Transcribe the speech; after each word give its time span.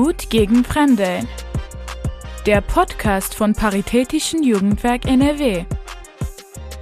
Gut 0.00 0.30
gegen 0.30 0.62
Fremde. 0.62 1.26
Der 2.46 2.60
Podcast 2.60 3.34
von 3.34 3.52
Paritätischen 3.52 4.44
Jugendwerk 4.44 5.04
NRW. 5.06 5.64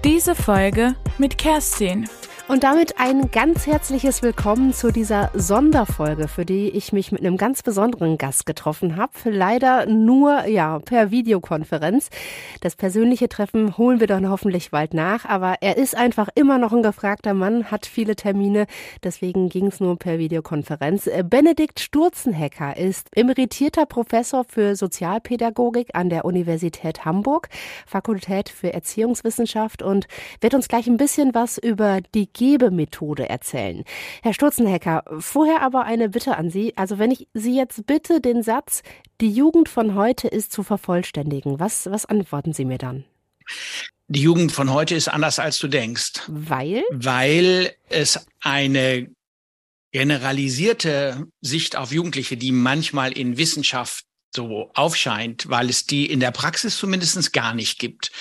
Diese 0.04 0.34
Folge 0.34 0.96
mit 1.16 1.38
Kerstin. 1.38 2.10
Und 2.48 2.62
damit 2.62 3.00
ein 3.00 3.32
ganz 3.32 3.66
herzliches 3.66 4.22
Willkommen 4.22 4.72
zu 4.72 4.92
dieser 4.92 5.32
Sonderfolge, 5.34 6.28
für 6.28 6.44
die 6.44 6.68
ich 6.68 6.92
mich 6.92 7.10
mit 7.10 7.22
einem 7.22 7.36
ganz 7.36 7.64
besonderen 7.64 8.18
Gast 8.18 8.46
getroffen 8.46 8.96
habe. 8.96 9.12
Leider 9.24 9.86
nur 9.86 10.46
ja 10.46 10.78
per 10.78 11.10
Videokonferenz. 11.10 12.08
Das 12.60 12.76
persönliche 12.76 13.28
Treffen 13.28 13.76
holen 13.76 13.98
wir 13.98 14.06
dann 14.06 14.30
hoffentlich 14.30 14.70
bald 14.70 14.94
nach, 14.94 15.24
aber 15.24 15.56
er 15.60 15.76
ist 15.76 15.96
einfach 15.96 16.28
immer 16.36 16.58
noch 16.58 16.72
ein 16.72 16.84
gefragter 16.84 17.34
Mann, 17.34 17.72
hat 17.72 17.84
viele 17.84 18.14
Termine, 18.14 18.66
deswegen 19.02 19.48
ging 19.48 19.66
es 19.66 19.80
nur 19.80 19.98
per 19.98 20.20
Videokonferenz. 20.20 21.10
Benedikt 21.24 21.80
Sturzenhecker 21.80 22.76
ist 22.76 23.08
emeritierter 23.16 23.86
Professor 23.86 24.44
für 24.44 24.76
Sozialpädagogik 24.76 25.96
an 25.96 26.10
der 26.10 26.24
Universität 26.24 27.04
Hamburg, 27.04 27.48
Fakultät 27.86 28.48
für 28.48 28.72
Erziehungswissenschaft 28.72 29.82
und 29.82 30.06
wird 30.40 30.54
uns 30.54 30.68
gleich 30.68 30.86
ein 30.86 30.96
bisschen 30.96 31.34
was 31.34 31.58
über 31.58 31.98
die 32.14 32.35
Gebemethode 32.36 33.28
erzählen. 33.28 33.84
Herr 34.22 34.34
Sturzenhecker, 34.34 35.04
vorher 35.18 35.62
aber 35.62 35.84
eine 35.84 36.10
Bitte 36.10 36.36
an 36.36 36.50
Sie. 36.50 36.76
Also 36.76 36.98
wenn 36.98 37.10
ich 37.10 37.28
Sie 37.32 37.56
jetzt 37.56 37.86
bitte, 37.86 38.20
den 38.20 38.42
Satz, 38.42 38.82
die 39.20 39.30
Jugend 39.30 39.68
von 39.68 39.94
heute 39.94 40.28
ist 40.28 40.52
zu 40.52 40.62
vervollständigen, 40.62 41.58
was, 41.58 41.86
was 41.90 42.04
antworten 42.06 42.52
Sie 42.52 42.64
mir 42.64 42.78
dann? 42.78 43.04
Die 44.08 44.22
Jugend 44.22 44.52
von 44.52 44.72
heute 44.72 44.94
ist 44.94 45.08
anders, 45.08 45.38
als 45.38 45.58
du 45.58 45.68
denkst. 45.68 46.22
Weil? 46.28 46.84
Weil 46.92 47.72
es 47.88 48.26
eine 48.40 49.08
generalisierte 49.92 51.26
Sicht 51.40 51.76
auf 51.76 51.92
Jugendliche, 51.92 52.36
die 52.36 52.52
manchmal 52.52 53.12
in 53.12 53.38
Wissenschaft 53.38 54.05
so 54.36 54.70
aufscheint, 54.74 55.48
weil 55.48 55.68
es 55.68 55.86
die 55.86 56.06
in 56.06 56.20
der 56.20 56.30
Praxis 56.30 56.76
zumindest 56.76 57.32
gar 57.32 57.54
nicht 57.54 57.80
gibt. 57.80 58.12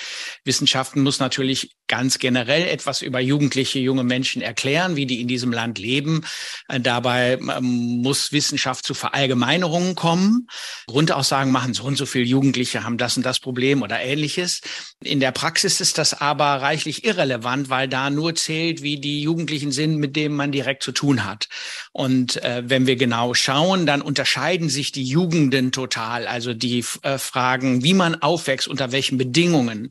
Wissenschaften 0.44 1.02
muss 1.02 1.20
natürlich 1.20 1.76
ganz 1.88 2.18
generell 2.18 2.66
etwas 2.66 3.02
über 3.02 3.20
jugendliche, 3.20 3.78
junge 3.78 4.02
Menschen 4.02 4.42
erklären, 4.42 4.96
wie 4.96 5.06
die 5.06 5.20
in 5.20 5.28
diesem 5.28 5.52
Land 5.52 5.78
leben. 5.78 6.24
Äh, 6.68 6.80
dabei 6.80 7.34
ähm, 7.34 8.00
muss 8.02 8.32
Wissenschaft 8.32 8.84
zu 8.84 8.94
Verallgemeinerungen 8.94 9.94
kommen. 9.94 10.48
Grundaussagen 10.86 11.52
machen, 11.52 11.74
so 11.74 11.84
und 11.84 11.96
so 11.96 12.06
viele 12.06 12.24
Jugendliche 12.24 12.82
haben 12.82 12.98
das 12.98 13.16
und 13.16 13.24
das 13.24 13.38
Problem 13.38 13.82
oder 13.82 14.00
ähnliches. 14.00 14.60
In 15.02 15.20
der 15.20 15.32
Praxis 15.32 15.80
ist 15.80 15.98
das 15.98 16.20
aber 16.20 16.44
reichlich 16.62 17.04
irrelevant, 17.04 17.70
weil 17.70 17.88
da 17.88 18.10
nur 18.10 18.34
zählt, 18.34 18.82
wie 18.82 18.98
die 19.00 19.22
Jugendlichen 19.22 19.70
sind, 19.70 19.96
mit 19.96 20.16
denen 20.16 20.34
man 20.34 20.52
direkt 20.52 20.82
zu 20.82 20.92
tun 20.92 21.24
hat. 21.24 21.48
Und 21.92 22.42
äh, 22.42 22.62
wenn 22.66 22.86
wir 22.86 22.96
genau 22.96 23.34
schauen, 23.34 23.86
dann 23.86 24.02
unterscheiden 24.02 24.68
sich 24.68 24.90
die 24.90 25.04
Jugenden 25.04 25.70
total. 25.72 26.05
Also 26.06 26.54
die 26.54 26.84
äh, 27.02 27.18
Fragen, 27.18 27.82
wie 27.82 27.94
man 27.94 28.22
aufwächst, 28.22 28.68
unter 28.68 28.92
welchen 28.92 29.18
Bedingungen, 29.18 29.90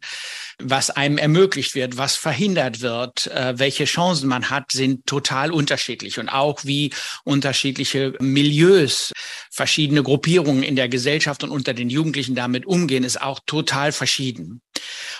was 0.59 0.89
einem 0.89 1.17
ermöglicht 1.17 1.75
wird, 1.75 1.97
was 1.97 2.15
verhindert 2.15 2.81
wird, 2.81 3.27
äh, 3.27 3.57
welche 3.57 3.85
Chancen 3.85 4.29
man 4.29 4.49
hat, 4.49 4.71
sind 4.71 5.05
total 5.05 5.51
unterschiedlich 5.51 6.19
und 6.19 6.29
auch 6.29 6.63
wie 6.63 6.91
unterschiedliche 7.23 8.13
Milieus, 8.19 9.11
verschiedene 9.51 10.03
Gruppierungen 10.03 10.63
in 10.63 10.75
der 10.75 10.89
Gesellschaft 10.89 11.43
und 11.43 11.49
unter 11.49 11.73
den 11.73 11.89
Jugendlichen 11.89 12.35
damit 12.35 12.65
umgehen, 12.65 13.03
ist 13.03 13.21
auch 13.21 13.39
total 13.45 13.91
verschieden. 13.91 14.61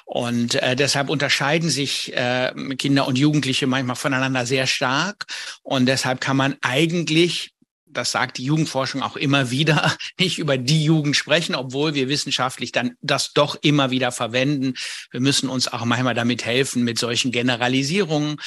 Und 0.05 0.55
äh, 0.55 0.75
deshalb 0.75 1.09
unterscheiden 1.09 1.69
sich 1.69 2.15
äh, 2.15 2.53
Kinder 2.77 3.07
und 3.07 3.17
Jugendliche 3.17 3.67
manchmal 3.67 3.95
voneinander 3.95 4.45
sehr 4.45 4.67
stark. 4.67 5.25
Und 5.63 5.87
deshalb 5.87 6.21
kann 6.21 6.37
man 6.37 6.55
eigentlich 6.61 7.54
das 7.97 8.11
sagt 8.11 8.37
die 8.37 8.45
Jugendforschung 8.45 9.01
auch 9.01 9.15
immer 9.15 9.51
wieder, 9.51 9.95
nicht 10.19 10.39
über 10.39 10.57
die 10.57 10.83
Jugend 10.83 11.15
sprechen, 11.15 11.55
obwohl 11.55 11.93
wir 11.93 12.09
wissenschaftlich 12.09 12.71
dann 12.71 12.95
das 13.01 13.33
doch 13.33 13.55
immer 13.61 13.91
wieder 13.91 14.11
verwenden. 14.11 14.73
Wir 15.11 15.21
müssen 15.21 15.49
uns 15.49 15.67
auch 15.67 15.85
manchmal 15.85 16.13
damit 16.13 16.45
helfen 16.45 16.83
mit 16.83 16.99
solchen 16.99 17.31
Generalisierungen. 17.31 18.37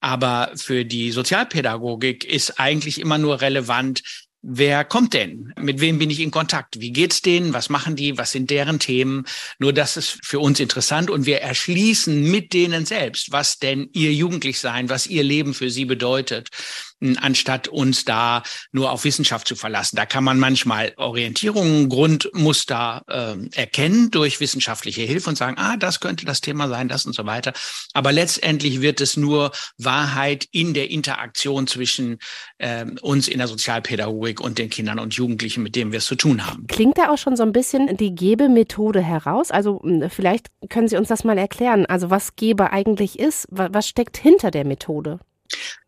Aber 0.00 0.52
für 0.54 0.84
die 0.84 1.10
Sozialpädagogik 1.10 2.24
ist 2.24 2.60
eigentlich 2.60 3.00
immer 3.00 3.18
nur 3.18 3.40
relevant, 3.40 4.02
Wer 4.40 4.84
kommt 4.84 5.14
denn? 5.14 5.52
Mit 5.58 5.80
wem 5.80 5.98
bin 5.98 6.10
ich 6.10 6.20
in 6.20 6.30
Kontakt? 6.30 6.78
Wie 6.80 6.92
geht's 6.92 7.22
denen? 7.22 7.54
Was 7.54 7.70
machen 7.70 7.96
die? 7.96 8.18
Was 8.18 8.30
sind 8.30 8.50
deren 8.50 8.78
Themen? 8.78 9.26
Nur 9.58 9.72
das 9.72 9.96
ist 9.96 10.20
für 10.24 10.38
uns 10.38 10.60
interessant 10.60 11.10
und 11.10 11.26
wir 11.26 11.40
erschließen 11.40 12.30
mit 12.30 12.52
denen 12.52 12.86
selbst, 12.86 13.32
was 13.32 13.58
denn 13.58 13.90
ihr 13.92 14.12
Jugendlichsein, 14.14 14.88
was 14.88 15.08
ihr 15.08 15.24
Leben 15.24 15.54
für 15.54 15.70
sie 15.70 15.86
bedeutet 15.86 16.50
anstatt 17.20 17.68
uns 17.68 18.04
da 18.04 18.42
nur 18.72 18.90
auf 18.90 19.04
Wissenschaft 19.04 19.46
zu 19.46 19.56
verlassen. 19.56 19.96
Da 19.96 20.06
kann 20.06 20.24
man 20.24 20.38
manchmal 20.38 20.92
Orientierungen, 20.96 21.88
Grundmuster 21.88 23.02
äh, 23.06 23.58
erkennen 23.58 24.10
durch 24.10 24.40
wissenschaftliche 24.40 25.02
Hilfe 25.02 25.30
und 25.30 25.36
sagen, 25.36 25.56
ah, 25.58 25.76
das 25.76 26.00
könnte 26.00 26.26
das 26.26 26.40
Thema 26.40 26.68
sein, 26.68 26.88
das 26.88 27.06
und 27.06 27.14
so 27.14 27.26
weiter. 27.26 27.52
Aber 27.94 28.12
letztendlich 28.12 28.80
wird 28.80 29.00
es 29.00 29.16
nur 29.16 29.52
Wahrheit 29.76 30.46
in 30.50 30.74
der 30.74 30.90
Interaktion 30.90 31.66
zwischen 31.66 32.18
äh, 32.58 32.84
uns 33.02 33.28
in 33.28 33.38
der 33.38 33.48
Sozialpädagogik 33.48 34.40
und 34.40 34.58
den 34.58 34.70
Kindern 34.70 34.98
und 34.98 35.14
Jugendlichen, 35.14 35.62
mit 35.62 35.76
denen 35.76 35.92
wir 35.92 35.98
es 35.98 36.06
zu 36.06 36.16
tun 36.16 36.46
haben. 36.46 36.66
Klingt 36.66 36.98
da 36.98 37.10
auch 37.10 37.18
schon 37.18 37.36
so 37.36 37.42
ein 37.42 37.52
bisschen 37.52 37.96
die 37.96 38.14
Gebemethode 38.14 39.00
heraus? 39.00 39.50
Also 39.50 39.80
vielleicht 40.08 40.48
können 40.68 40.88
Sie 40.88 40.96
uns 40.96 41.08
das 41.08 41.24
mal 41.24 41.38
erklären. 41.38 41.86
Also 41.86 42.10
was 42.10 42.36
Gebe 42.36 42.72
eigentlich 42.72 43.18
ist, 43.18 43.46
was 43.50 43.88
steckt 43.88 44.16
hinter 44.16 44.50
der 44.50 44.64
Methode? 44.64 45.20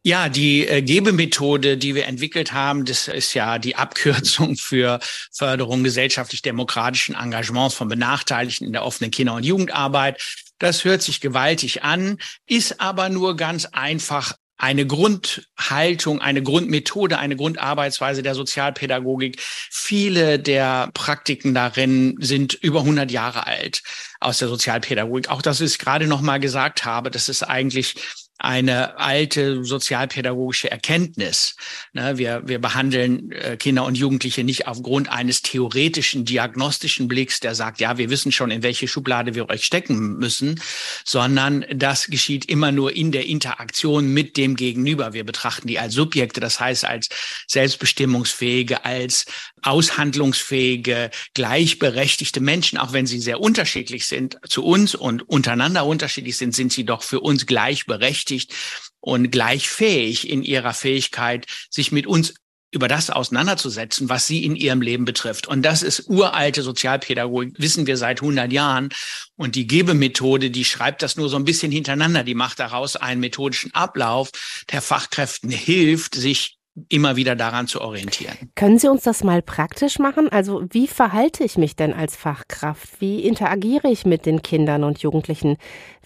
Ja, 0.02 0.30
die 0.30 0.66
äh, 0.66 0.80
Gebemethode, 0.80 1.76
die 1.76 1.94
wir 1.94 2.06
entwickelt 2.06 2.52
haben, 2.52 2.86
das 2.86 3.06
ist 3.08 3.34
ja 3.34 3.58
die 3.58 3.76
Abkürzung 3.76 4.56
für 4.56 4.98
Förderung 5.30 5.84
gesellschaftlich-demokratischen 5.84 7.14
Engagements 7.14 7.74
von 7.74 7.88
Benachteiligten 7.88 8.66
in 8.66 8.72
der 8.72 8.84
offenen 8.84 9.10
Kinder- 9.10 9.34
und 9.34 9.44
Jugendarbeit. 9.44 10.22
Das 10.58 10.84
hört 10.84 11.02
sich 11.02 11.20
gewaltig 11.20 11.82
an, 11.82 12.18
ist 12.46 12.80
aber 12.80 13.08
nur 13.10 13.36
ganz 13.36 13.66
einfach 13.66 14.34
eine 14.60 14.86
Grundhaltung, 14.86 16.20
eine 16.20 16.42
Grundmethode, 16.42 17.18
eine 17.18 17.34
Grundarbeitsweise 17.34 18.22
der 18.22 18.34
Sozialpädagogik. 18.34 19.40
Viele 19.40 20.38
der 20.38 20.90
Praktiken 20.92 21.54
darin 21.54 22.16
sind 22.20 22.54
über 22.54 22.80
100 22.80 23.10
Jahre 23.10 23.46
alt 23.46 23.82
aus 24.20 24.38
der 24.38 24.48
Sozialpädagogik. 24.48 25.30
Auch 25.30 25.40
dass 25.40 25.62
ich 25.62 25.78
gerade 25.78 26.06
noch 26.06 26.20
mal 26.20 26.38
gesagt 26.38 26.84
habe, 26.84 27.10
das 27.10 27.30
ist 27.30 27.42
eigentlich 27.42 27.94
eine 28.40 28.98
alte 28.98 29.64
sozialpädagogische 29.64 30.70
Erkenntnis. 30.70 31.56
Wir, 31.92 32.42
wir 32.46 32.58
behandeln 32.58 33.30
äh, 33.32 33.58
Kinder 33.58 33.84
und 33.84 33.98
Jugendliche 33.98 34.44
nicht 34.44 34.66
aufgrund 34.66 35.10
eines 35.10 35.42
theoretischen, 35.42 36.24
diagnostischen 36.24 37.06
Blicks, 37.06 37.40
der 37.40 37.54
sagt, 37.54 37.80
ja, 37.80 37.98
wir 37.98 38.08
wissen 38.08 38.32
schon, 38.32 38.50
in 38.50 38.62
welche 38.62 38.88
Schublade 38.88 39.34
wir 39.34 39.50
euch 39.50 39.64
stecken 39.64 40.16
müssen, 40.16 40.58
sondern 41.04 41.66
das 41.74 42.06
geschieht 42.06 42.46
immer 42.46 42.72
nur 42.72 42.96
in 42.96 43.12
der 43.12 43.26
Interaktion 43.26 44.08
mit 44.08 44.38
dem 44.38 44.56
Gegenüber. 44.56 45.12
Wir 45.12 45.24
betrachten 45.24 45.68
die 45.68 45.78
als 45.78 45.92
Subjekte, 45.92 46.40
das 46.40 46.58
heißt 46.58 46.86
als 46.86 47.10
selbstbestimmungsfähige, 47.46 48.86
als 48.86 49.26
aushandlungsfähige, 49.62 51.10
gleichberechtigte 51.34 52.40
Menschen, 52.40 52.78
auch 52.78 52.94
wenn 52.94 53.06
sie 53.06 53.20
sehr 53.20 53.40
unterschiedlich 53.40 54.06
sind 54.06 54.38
zu 54.48 54.64
uns 54.64 54.94
und 54.94 55.28
untereinander 55.28 55.84
unterschiedlich 55.84 56.38
sind, 56.38 56.54
sind 56.54 56.72
sie 56.72 56.84
doch 56.84 57.02
für 57.02 57.20
uns 57.20 57.44
gleichberechtigt 57.44 58.29
berechtigt 58.30 58.54
und 59.00 59.30
gleich 59.30 59.68
fähig 59.68 60.28
in 60.28 60.42
ihrer 60.42 60.74
Fähigkeit, 60.74 61.46
sich 61.70 61.92
mit 61.92 62.06
uns 62.06 62.34
über 62.72 62.86
das 62.86 63.10
auseinanderzusetzen, 63.10 64.08
was 64.08 64.28
sie 64.28 64.44
in 64.44 64.54
ihrem 64.54 64.80
Leben 64.80 65.04
betrifft. 65.04 65.48
Und 65.48 65.62
das 65.62 65.82
ist 65.82 66.08
uralte 66.08 66.62
Sozialpädagogik, 66.62 67.54
wissen 67.58 67.88
wir 67.88 67.96
seit 67.96 68.20
100 68.20 68.52
Jahren. 68.52 68.90
Und 69.34 69.56
die 69.56 69.66
Gebemethode, 69.66 70.52
die 70.52 70.64
schreibt 70.64 71.02
das 71.02 71.16
nur 71.16 71.28
so 71.28 71.36
ein 71.36 71.44
bisschen 71.44 71.72
hintereinander. 71.72 72.22
Die 72.22 72.36
macht 72.36 72.60
daraus 72.60 72.94
einen 72.94 73.20
methodischen 73.20 73.74
Ablauf, 73.74 74.30
der 74.70 74.82
Fachkräften 74.82 75.50
hilft, 75.50 76.14
sich 76.14 76.59
immer 76.88 77.16
wieder 77.16 77.36
daran 77.36 77.66
zu 77.66 77.80
orientieren. 77.80 78.36
Können 78.54 78.78
Sie 78.78 78.88
uns 78.88 79.02
das 79.02 79.24
mal 79.24 79.42
praktisch 79.42 79.98
machen? 79.98 80.28
Also 80.30 80.64
wie 80.70 80.86
verhalte 80.86 81.44
ich 81.44 81.58
mich 81.58 81.76
denn 81.76 81.92
als 81.92 82.16
Fachkraft? 82.16 83.00
Wie 83.00 83.20
interagiere 83.20 83.90
ich 83.90 84.06
mit 84.06 84.26
den 84.26 84.42
Kindern 84.42 84.84
und 84.84 85.00
Jugendlichen, 85.00 85.56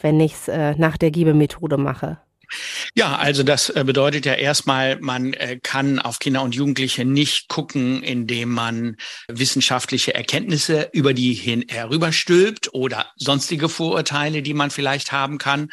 wenn 0.01 0.19
ich 0.21 0.33
es 0.33 0.49
äh, 0.49 0.75
nach 0.77 0.97
der 0.97 1.11
Giebemethode 1.11 1.77
mache? 1.77 2.19
Ja, 2.95 3.17
also 3.17 3.43
das 3.43 3.71
äh, 3.71 3.85
bedeutet 3.85 4.27
ja 4.27 4.35
erstmal, 4.35 4.99
man 5.01 5.33
äh, 5.35 5.59
kann 5.63 5.99
auf 5.99 6.19
Kinder 6.19 6.43
und 6.43 6.55
Jugendliche 6.55 7.05
nicht 7.05 7.49
gucken, 7.49 8.03
indem 8.03 8.51
man 8.51 8.97
wissenschaftliche 9.29 10.15
Erkenntnisse 10.15 10.91
über 10.93 11.15
die 11.15 11.35
hin 11.35 11.65
herüberstülpt 11.69 12.73
oder 12.73 13.07
sonstige 13.17 13.69
Vorurteile, 13.69 14.43
die 14.43 14.55
man 14.55 14.71
vielleicht 14.71 15.13
haben 15.13 15.39
kann, 15.39 15.71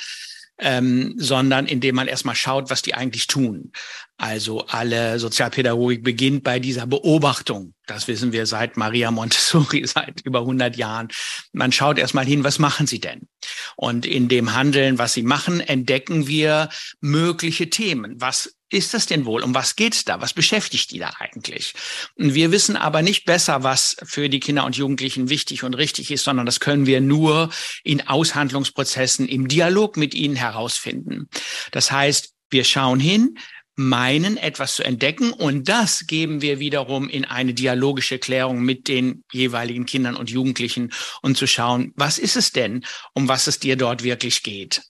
ähm, 0.59 1.15
sondern 1.17 1.65
indem 1.65 1.95
man 1.95 2.07
erstmal 2.07 2.35
schaut, 2.35 2.69
was 2.69 2.81
die 2.81 2.93
eigentlich 2.93 3.27
tun. 3.27 3.71
Also 4.17 4.67
alle 4.67 5.17
Sozialpädagogik 5.17 6.03
beginnt 6.03 6.43
bei 6.43 6.59
dieser 6.59 6.85
Beobachtung. 6.85 7.73
Das 7.87 8.07
wissen 8.07 8.31
wir 8.31 8.45
seit 8.45 8.77
Maria 8.77 9.09
Montessori, 9.09 9.83
seit 9.87 10.21
über 10.21 10.41
100 10.41 10.77
Jahren. 10.77 11.07
Man 11.53 11.71
schaut 11.71 11.97
erstmal 11.97 12.25
hin, 12.25 12.43
was 12.43 12.59
machen 12.59 12.85
sie 12.85 12.99
denn? 12.99 13.27
Und 13.75 14.05
in 14.05 14.27
dem 14.27 14.53
Handeln, 14.53 14.99
was 14.99 15.13
sie 15.13 15.23
machen, 15.23 15.59
entdecken 15.59 16.27
wir 16.27 16.69
mögliche 16.99 17.69
Themen. 17.69 18.21
Was 18.21 18.55
ist 18.71 18.93
das 18.93 19.05
denn 19.05 19.25
wohl? 19.25 19.43
Um 19.43 19.53
was 19.53 19.75
geht's 19.75 20.05
da? 20.05 20.21
Was 20.21 20.33
beschäftigt 20.33 20.91
die 20.91 20.99
da 20.99 21.11
eigentlich? 21.19 21.73
Und 22.15 22.33
wir 22.33 22.51
wissen 22.51 22.77
aber 22.77 23.01
nicht 23.01 23.25
besser, 23.25 23.63
was 23.63 23.97
für 24.03 24.29
die 24.29 24.39
Kinder 24.39 24.65
und 24.65 24.77
Jugendlichen 24.77 25.29
wichtig 25.29 25.63
und 25.63 25.73
richtig 25.73 26.09
ist, 26.11 26.23
sondern 26.23 26.45
das 26.45 26.59
können 26.59 26.85
wir 26.85 27.01
nur 27.01 27.49
in 27.83 28.07
Aushandlungsprozessen, 28.07 29.27
im 29.27 29.47
Dialog 29.47 29.97
mit 29.97 30.13
ihnen 30.13 30.35
herausfinden. 30.35 31.27
Das 31.71 31.91
heißt, 31.91 32.33
wir 32.49 32.63
schauen 32.63 32.99
hin, 32.99 33.37
meinen, 33.75 34.37
etwas 34.37 34.75
zu 34.75 34.83
entdecken. 34.83 35.31
Und 35.33 35.69
das 35.69 36.07
geben 36.07 36.41
wir 36.41 36.59
wiederum 36.59 37.09
in 37.09 37.25
eine 37.25 37.53
dialogische 37.53 38.19
Klärung 38.19 38.61
mit 38.61 38.87
den 38.87 39.23
jeweiligen 39.31 39.85
Kindern 39.85 40.15
und 40.15 40.29
Jugendlichen 40.29 40.91
und 41.21 41.37
zu 41.37 41.47
schauen, 41.47 41.93
was 41.95 42.17
ist 42.17 42.35
es 42.35 42.51
denn, 42.51 42.85
um 43.13 43.27
was 43.27 43.47
es 43.47 43.59
dir 43.59 43.75
dort 43.75 44.03
wirklich 44.03 44.43
geht. 44.43 44.83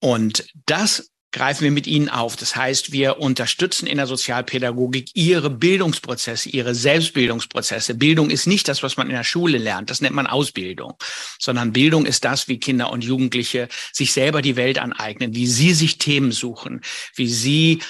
Und 0.00 0.46
das 0.66 1.10
greifen 1.32 1.64
wir 1.64 1.70
mit 1.70 1.86
ihnen 1.86 2.08
auf. 2.08 2.36
Das 2.36 2.56
heißt, 2.56 2.92
wir 2.92 3.18
unterstützen 3.18 3.86
in 3.86 3.98
der 3.98 4.06
Sozialpädagogik 4.06 5.10
ihre 5.14 5.50
Bildungsprozesse, 5.50 6.48
ihre 6.48 6.74
Selbstbildungsprozesse. 6.74 7.94
Bildung 7.94 8.30
ist 8.30 8.46
nicht 8.46 8.68
das, 8.68 8.82
was 8.82 8.96
man 8.96 9.08
in 9.08 9.14
der 9.14 9.24
Schule 9.24 9.58
lernt. 9.58 9.90
Das 9.90 10.00
nennt 10.00 10.14
man 10.14 10.26
Ausbildung. 10.26 10.94
Sondern 11.38 11.72
Bildung 11.72 12.06
ist 12.06 12.24
das, 12.24 12.48
wie 12.48 12.58
Kinder 12.58 12.90
und 12.90 13.04
Jugendliche 13.04 13.68
sich 13.92 14.12
selber 14.12 14.42
die 14.42 14.56
Welt 14.56 14.78
aneignen, 14.78 15.34
wie 15.34 15.46
sie 15.46 15.72
sich 15.72 15.98
Themen 15.98 16.32
suchen, 16.32 16.80
wie 17.14 17.28
sie 17.28 17.80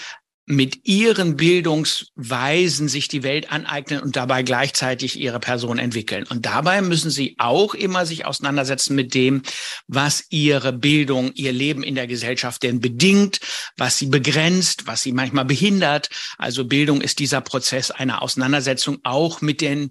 mit 0.51 0.87
ihren 0.87 1.37
Bildungsweisen 1.37 2.89
sich 2.89 3.09
die 3.09 3.23
Welt 3.23 3.53
aneignen 3.53 4.01
und 4.01 4.17
dabei 4.17 4.43
gleichzeitig 4.43 5.19
ihre 5.19 5.39
Person 5.39 5.79
entwickeln. 5.79 6.25
Und 6.29 6.45
dabei 6.45 6.83
müssen 6.83 7.11
sie 7.11 7.37
auch 7.39 7.75
immer 7.75 8.05
sich 8.05 8.27
auseinandersetzen 8.27 8.97
mit 8.97 9.15
dem, 9.15 9.43
was 9.87 10.25
ihre 10.29 10.73
Bildung, 10.73 11.33
ihr 11.35 11.53
Leben 11.53 11.83
in 11.83 11.95
der 11.95 12.09
Gesellschaft 12.09 12.63
denn 12.65 12.81
bedingt, 12.81 13.41
was 13.77 13.99
sie 13.99 14.07
begrenzt, 14.07 14.87
was 14.87 15.03
sie 15.03 15.13
manchmal 15.13 15.45
behindert. 15.45 16.09
Also 16.37 16.65
Bildung 16.65 17.01
ist 17.01 17.21
dieser 17.21 17.41
Prozess 17.41 17.91
einer 17.93 18.21
Auseinandersetzung 18.21 18.99
auch 19.05 19.41
mit 19.41 19.61
den 19.61 19.91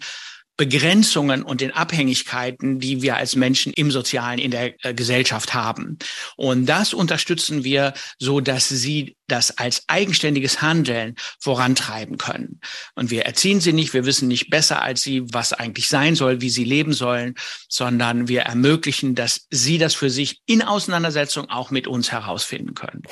Begrenzungen 0.60 1.42
und 1.42 1.62
den 1.62 1.72
Abhängigkeiten, 1.72 2.82
die 2.82 3.02
wir 3.02 3.16
als 3.16 3.38
Menschen 3.38 3.72
im 3.72 3.92
Sozialen 3.92 4.40
in 4.40 4.52
der 4.52 4.74
äh, 4.84 4.94
Gesellschaft 4.94 5.54
haben. 5.54 5.98
Und 6.36 6.66
das 6.66 6.94
unterstützen 6.94 7.64
wir 7.64 7.94
so, 8.18 8.42
dass 8.42 8.68
sie 8.68 9.16
das 9.30 9.58
als 9.58 9.84
eigenständiges 9.88 10.62
Handeln 10.62 11.16
vorantreiben 11.40 12.18
können. 12.18 12.60
Und 12.94 13.10
wir 13.10 13.26
erziehen 13.26 13.62
sie 13.62 13.72
nicht, 13.72 13.94
wir 13.94 14.06
wissen 14.06 14.28
nicht 14.28 14.50
besser 14.50 14.82
als 14.82 15.02
sie, 15.02 15.24
was 15.32 15.54
eigentlich 15.54 15.88
sein 15.88 16.16
soll, 16.16 16.42
wie 16.42 16.50
sie 16.50 16.66
leben 16.66 16.92
sollen, 16.92 17.36
sondern 17.70 18.28
wir 18.28 18.42
ermöglichen, 18.42 19.16
dass 19.16 19.48
sie 19.50 19.78
das 19.78 19.96
für 19.96 20.10
sich 20.10 20.42
in 20.46 20.62
Auseinandersetzung 20.62 21.50
auch 21.50 21.72
mit 21.72 21.88
uns 21.88 22.12
herausfinden 22.12 22.74
können. 22.74 23.04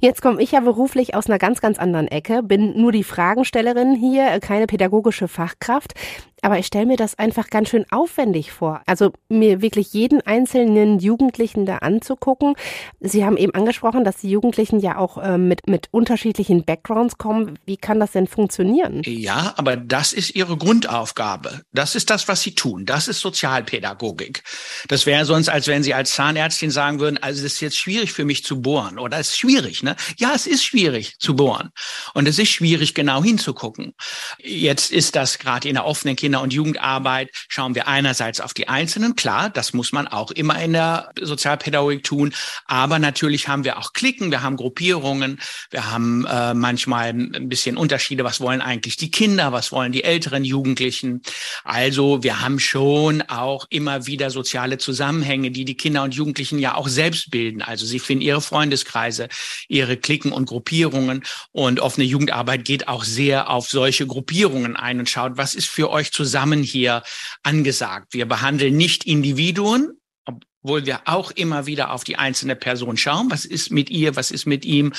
Jetzt 0.00 0.22
komme 0.22 0.42
ich 0.42 0.52
ja 0.52 0.60
beruflich 0.60 1.14
aus 1.14 1.26
einer 1.26 1.38
ganz, 1.38 1.60
ganz 1.60 1.78
anderen 1.78 2.08
Ecke, 2.08 2.42
bin 2.42 2.80
nur 2.80 2.92
die 2.92 3.04
Fragenstellerin 3.04 3.94
hier, 3.94 4.38
keine 4.40 4.66
pädagogische 4.66 5.28
Fachkraft. 5.28 5.94
Aber 6.42 6.58
ich 6.58 6.66
stelle 6.66 6.86
mir 6.86 6.96
das 6.96 7.18
einfach 7.18 7.48
ganz 7.48 7.70
schön 7.70 7.86
aufwendig 7.90 8.52
vor. 8.52 8.82
Also 8.86 9.12
mir 9.28 9.62
wirklich 9.62 9.92
jeden 9.94 10.20
einzelnen 10.20 10.98
Jugendlichen 10.98 11.64
da 11.64 11.78
anzugucken. 11.78 12.54
Sie 13.00 13.24
haben 13.24 13.36
eben 13.36 13.54
angesprochen, 13.54 14.04
dass 14.04 14.18
die 14.18 14.30
Jugendlichen 14.30 14.80
ja 14.80 14.98
auch 14.98 15.16
äh, 15.18 15.38
mit, 15.38 15.66
mit 15.66 15.88
unterschiedlichen 15.92 16.64
Backgrounds 16.64 17.16
kommen. 17.16 17.58
Wie 17.64 17.78
kann 17.78 18.00
das 18.00 18.12
denn 18.12 18.26
funktionieren? 18.26 19.02
Ja, 19.06 19.54
aber 19.56 19.76
das 19.76 20.12
ist 20.12 20.34
ihre 20.34 20.56
Grundaufgabe. 20.58 21.62
Das 21.72 21.94
ist 21.94 22.10
das, 22.10 22.28
was 22.28 22.42
sie 22.42 22.54
tun. 22.54 22.84
Das 22.84 23.08
ist 23.08 23.20
Sozialpädagogik. 23.20 24.42
Das 24.88 25.06
wäre 25.06 25.24
sonst, 25.24 25.48
als 25.48 25.68
wenn 25.68 25.82
sie 25.82 25.94
als 25.94 26.12
Zahnärztin 26.12 26.70
sagen 26.70 27.00
würden, 27.00 27.18
also 27.22 27.44
es 27.44 27.54
ist 27.54 27.60
jetzt 27.60 27.78
schwierig 27.78 28.12
für 28.12 28.26
mich 28.26 28.44
zu 28.44 28.60
bohren. 28.60 28.98
Oder 28.98 29.18
es 29.18 29.28
ist 29.28 29.38
schwierig, 29.38 29.82
ne? 29.82 29.96
Ja, 30.18 30.32
es 30.34 30.46
ist 30.46 30.64
schwierig 30.64 31.18
zu 31.18 31.34
bohren. 31.34 31.70
Und 32.12 32.28
es 32.28 32.38
ist 32.38 32.50
schwierig, 32.50 32.94
genau 32.94 33.22
hinzugucken. 33.24 33.94
Jetzt 34.38 34.92
ist 34.92 35.16
das 35.16 35.38
gerade 35.38 35.68
in 35.68 35.74
der 35.74 35.86
offenen 35.86 36.14
Kinder 36.14 36.25
Kinder- 36.26 36.42
und 36.42 36.52
Jugendarbeit 36.52 37.30
schauen 37.46 37.76
wir 37.76 37.86
einerseits 37.86 38.40
auf 38.40 38.52
die 38.52 38.66
Einzelnen. 38.66 39.14
Klar, 39.14 39.48
das 39.48 39.72
muss 39.72 39.92
man 39.92 40.08
auch 40.08 40.32
immer 40.32 40.60
in 40.60 40.72
der 40.72 41.12
Sozialpädagogik 41.20 42.02
tun. 42.02 42.34
Aber 42.64 42.98
natürlich 42.98 43.46
haben 43.46 43.62
wir 43.62 43.78
auch 43.78 43.92
Klicken, 43.92 44.32
wir 44.32 44.42
haben 44.42 44.56
Gruppierungen, 44.56 45.38
wir 45.70 45.88
haben 45.88 46.26
äh, 46.26 46.52
manchmal 46.52 47.10
ein 47.10 47.48
bisschen 47.48 47.76
Unterschiede. 47.76 48.24
Was 48.24 48.40
wollen 48.40 48.60
eigentlich 48.60 48.96
die 48.96 49.12
Kinder? 49.12 49.52
Was 49.52 49.70
wollen 49.70 49.92
die 49.92 50.02
älteren 50.02 50.42
Jugendlichen? 50.42 51.22
Also 51.62 52.24
wir 52.24 52.40
haben 52.40 52.58
schon 52.58 53.22
auch 53.22 53.66
immer 53.70 54.08
wieder 54.08 54.30
soziale 54.30 54.78
Zusammenhänge, 54.78 55.52
die 55.52 55.64
die 55.64 55.76
Kinder 55.76 56.02
und 56.02 56.12
Jugendlichen 56.12 56.58
ja 56.58 56.74
auch 56.74 56.88
selbst 56.88 57.30
bilden. 57.30 57.62
Also 57.62 57.86
sie 57.86 58.00
finden 58.00 58.22
ihre 58.22 58.40
Freundeskreise, 58.40 59.28
ihre 59.68 59.96
Klicken 59.96 60.32
und 60.32 60.46
Gruppierungen. 60.46 61.22
Und 61.52 61.78
offene 61.78 62.04
Jugendarbeit 62.04 62.64
geht 62.64 62.88
auch 62.88 63.04
sehr 63.04 63.48
auf 63.48 63.68
solche 63.68 64.08
Gruppierungen 64.08 64.74
ein 64.74 64.98
und 64.98 65.08
schaut, 65.08 65.36
was 65.36 65.54
ist 65.54 65.68
für 65.68 65.88
euch 65.88 66.10
zusammen 66.16 66.62
hier 66.62 67.02
angesagt. 67.42 68.14
Wir 68.14 68.26
behandeln 68.26 68.76
nicht 68.76 69.04
Individuen, 69.04 70.00
obwohl 70.24 70.86
wir 70.86 71.02
auch 71.04 71.30
immer 71.30 71.66
wieder 71.66 71.92
auf 71.92 72.02
die 72.02 72.16
einzelne 72.16 72.56
Person 72.56 72.96
schauen. 72.96 73.30
Was 73.30 73.44
ist 73.44 73.70
mit 73.70 73.90
ihr? 73.90 74.16
Was 74.16 74.30
ist 74.30 74.46
mit 74.46 74.64
ihm? 74.64 74.92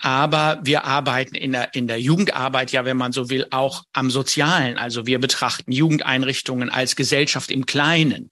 Aber 0.00 0.60
wir 0.62 0.84
arbeiten 0.84 1.34
in 1.34 1.52
der, 1.52 1.74
in 1.74 1.86
der 1.86 2.00
Jugendarbeit 2.00 2.72
ja, 2.72 2.84
wenn 2.84 2.98
man 2.98 3.12
so 3.12 3.30
will, 3.30 3.46
auch 3.50 3.84
am 3.94 4.10
Sozialen. 4.10 4.76
Also 4.76 5.06
wir 5.06 5.18
betrachten 5.18 5.72
Jugendeinrichtungen 5.72 6.68
als 6.68 6.96
Gesellschaft 6.96 7.50
im 7.50 7.64
Kleinen 7.64 8.30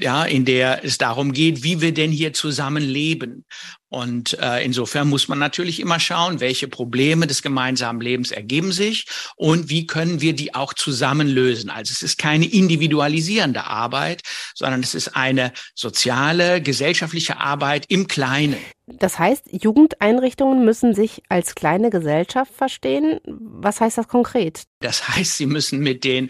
ja, 0.00 0.24
in 0.24 0.44
der 0.44 0.84
es 0.84 0.98
darum 0.98 1.32
geht, 1.32 1.62
wie 1.62 1.80
wir 1.80 1.92
denn 1.92 2.12
hier 2.12 2.32
zusammen 2.32 2.82
leben. 2.82 3.44
Und 3.88 4.38
äh, 4.38 4.62
insofern 4.64 5.08
muss 5.08 5.28
man 5.28 5.38
natürlich 5.38 5.80
immer 5.80 5.98
schauen, 5.98 6.40
welche 6.40 6.68
Probleme 6.68 7.26
des 7.26 7.42
gemeinsamen 7.42 8.00
Lebens 8.00 8.30
ergeben 8.30 8.70
sich 8.72 9.06
und 9.36 9.70
wie 9.70 9.86
können 9.86 10.20
wir 10.20 10.34
die 10.34 10.54
auch 10.54 10.74
zusammen 10.74 11.26
lösen. 11.26 11.70
Also 11.70 11.92
es 11.92 12.02
ist 12.02 12.18
keine 12.18 12.46
individualisierende 12.46 13.64
Arbeit, 13.64 14.22
sondern 14.54 14.82
es 14.82 14.94
ist 14.94 15.16
eine 15.16 15.52
soziale, 15.74 16.60
gesellschaftliche 16.60 17.38
Arbeit 17.38 17.86
im 17.88 18.08
Kleinen. 18.08 18.58
Das 18.86 19.18
heißt, 19.18 19.44
Jugendeinrichtungen 19.50 20.64
müssen 20.64 20.94
sich 20.94 21.22
als 21.28 21.54
kleine 21.54 21.90
Gesellschaft 21.90 22.52
verstehen. 22.54 23.20
Was 23.24 23.80
heißt 23.80 23.98
das 23.98 24.08
konkret? 24.08 24.64
Das 24.80 25.08
heißt, 25.08 25.36
sie 25.36 25.46
müssen 25.46 25.80
mit 25.80 26.04
den 26.04 26.28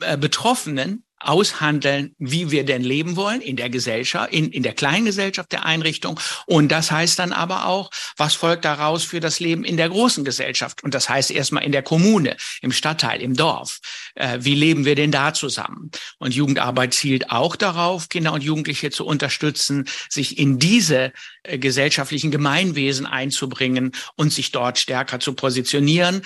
äh, 0.00 0.16
Betroffenen 0.16 1.04
aushandeln, 1.28 2.14
wie 2.18 2.50
wir 2.50 2.64
denn 2.64 2.82
leben 2.82 3.16
wollen 3.16 3.40
in 3.40 3.56
der 3.56 3.70
Gesellschaft, 3.70 4.32
in, 4.32 4.50
in 4.50 4.62
der 4.62 4.74
kleinen 4.74 5.04
Gesellschaft 5.04 5.52
der 5.52 5.64
Einrichtung. 5.64 6.20
Und 6.46 6.70
das 6.70 6.90
heißt 6.90 7.18
dann 7.18 7.32
aber 7.32 7.66
auch, 7.66 7.90
was 8.16 8.34
folgt 8.34 8.64
daraus 8.64 9.04
für 9.04 9.20
das 9.20 9.40
Leben 9.40 9.64
in 9.64 9.76
der 9.76 9.88
großen 9.88 10.24
Gesellschaft? 10.24 10.82
Und 10.82 10.94
das 10.94 11.08
heißt 11.08 11.30
erstmal 11.30 11.64
in 11.64 11.72
der 11.72 11.82
Kommune, 11.82 12.36
im 12.62 12.72
Stadtteil, 12.72 13.20
im 13.20 13.34
Dorf. 13.34 13.80
Äh, 14.14 14.38
wie 14.40 14.54
leben 14.54 14.84
wir 14.84 14.94
denn 14.94 15.10
da 15.10 15.34
zusammen? 15.34 15.90
Und 16.18 16.34
Jugendarbeit 16.34 16.94
zielt 16.94 17.30
auch 17.30 17.56
darauf, 17.56 18.08
Kinder 18.08 18.32
und 18.32 18.42
Jugendliche 18.42 18.90
zu 18.90 19.06
unterstützen, 19.06 19.88
sich 20.08 20.38
in 20.38 20.58
diese 20.58 21.12
äh, 21.42 21.58
gesellschaftlichen 21.58 22.30
Gemeinwesen 22.30 23.06
einzubringen 23.06 23.92
und 24.16 24.32
sich 24.32 24.52
dort 24.52 24.78
stärker 24.78 25.20
zu 25.20 25.34
positionieren, 25.34 26.22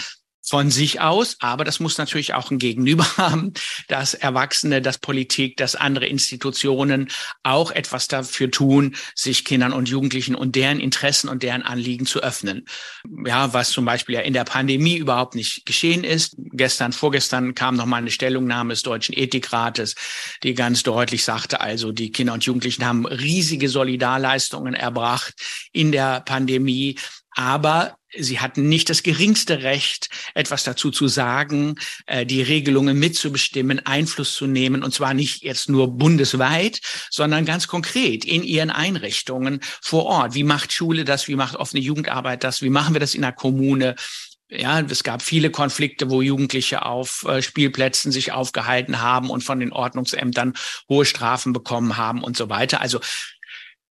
von 0.48 0.70
sich 0.70 1.00
aus, 1.00 1.36
aber 1.40 1.64
das 1.64 1.80
muss 1.80 1.98
natürlich 1.98 2.34
auch 2.34 2.50
ein 2.50 2.58
Gegenüber 2.58 3.06
haben, 3.16 3.52
dass 3.88 4.14
Erwachsene, 4.14 4.82
dass 4.82 4.98
Politik, 4.98 5.56
dass 5.56 5.74
andere 5.74 6.06
Institutionen 6.06 7.08
auch 7.42 7.70
etwas 7.70 8.08
dafür 8.08 8.50
tun, 8.50 8.96
sich 9.14 9.44
Kindern 9.44 9.72
und 9.72 9.88
Jugendlichen 9.88 10.34
und 10.34 10.56
deren 10.56 10.80
Interessen 10.80 11.28
und 11.28 11.42
deren 11.42 11.62
Anliegen 11.62 12.06
zu 12.06 12.20
öffnen. 12.20 12.64
Ja, 13.26 13.52
was 13.52 13.70
zum 13.70 13.84
Beispiel 13.84 14.16
ja 14.16 14.20
in 14.22 14.32
der 14.32 14.44
Pandemie 14.44 14.96
überhaupt 14.96 15.34
nicht 15.34 15.66
geschehen 15.66 16.04
ist. 16.04 16.36
Gestern, 16.38 16.92
vorgestern 16.92 17.54
kam 17.54 17.76
noch 17.76 17.86
mal 17.86 17.96
eine 17.96 18.10
Stellungnahme 18.10 18.72
des 18.72 18.82
Deutschen 18.82 19.16
Ethikrates, 19.16 19.94
die 20.42 20.54
ganz 20.54 20.82
deutlich 20.82 21.24
sagte, 21.24 21.60
also 21.60 21.92
die 21.92 22.10
Kinder 22.10 22.32
und 22.32 22.44
Jugendlichen 22.44 22.86
haben 22.86 23.06
riesige 23.06 23.68
Solidarleistungen 23.68 24.74
erbracht 24.74 25.34
in 25.72 25.92
der 25.92 26.20
Pandemie 26.20 26.96
aber 27.38 27.97
sie 28.16 28.40
hatten 28.40 28.68
nicht 28.68 28.90
das 28.90 29.02
geringste 29.02 29.62
Recht, 29.62 30.08
etwas 30.34 30.64
dazu 30.64 30.90
zu 30.90 31.08
sagen, 31.08 31.76
äh, 32.06 32.24
die 32.24 32.42
Regelungen 32.42 32.98
mitzubestimmen, 32.98 33.84
Einfluss 33.86 34.34
zu 34.34 34.46
nehmen, 34.46 34.82
und 34.82 34.94
zwar 34.94 35.14
nicht 35.14 35.42
jetzt 35.42 35.68
nur 35.68 35.96
bundesweit, 35.96 36.80
sondern 37.10 37.44
ganz 37.44 37.66
konkret 37.66 38.24
in 38.24 38.42
ihren 38.42 38.70
Einrichtungen 38.70 39.60
vor 39.82 40.06
Ort. 40.06 40.34
Wie 40.34 40.44
macht 40.44 40.72
Schule 40.72 41.04
das? 41.04 41.28
Wie 41.28 41.36
macht 41.36 41.56
offene 41.56 41.82
Jugendarbeit 41.82 42.44
das? 42.44 42.62
Wie 42.62 42.70
machen 42.70 42.94
wir 42.94 43.00
das 43.00 43.14
in 43.14 43.22
der 43.22 43.32
Kommune? 43.32 43.94
Ja, 44.50 44.80
es 44.80 45.04
gab 45.04 45.20
viele 45.20 45.50
Konflikte, 45.50 46.08
wo 46.08 46.22
Jugendliche 46.22 46.86
auf 46.86 47.26
äh, 47.28 47.42
Spielplätzen 47.42 48.12
sich 48.12 48.32
aufgehalten 48.32 49.02
haben 49.02 49.28
und 49.28 49.44
von 49.44 49.60
den 49.60 49.72
Ordnungsämtern 49.72 50.54
hohe 50.88 51.04
Strafen 51.04 51.52
bekommen 51.52 51.98
haben 51.98 52.24
und 52.24 52.34
so 52.34 52.48
weiter. 52.48 52.80
Also 52.80 52.98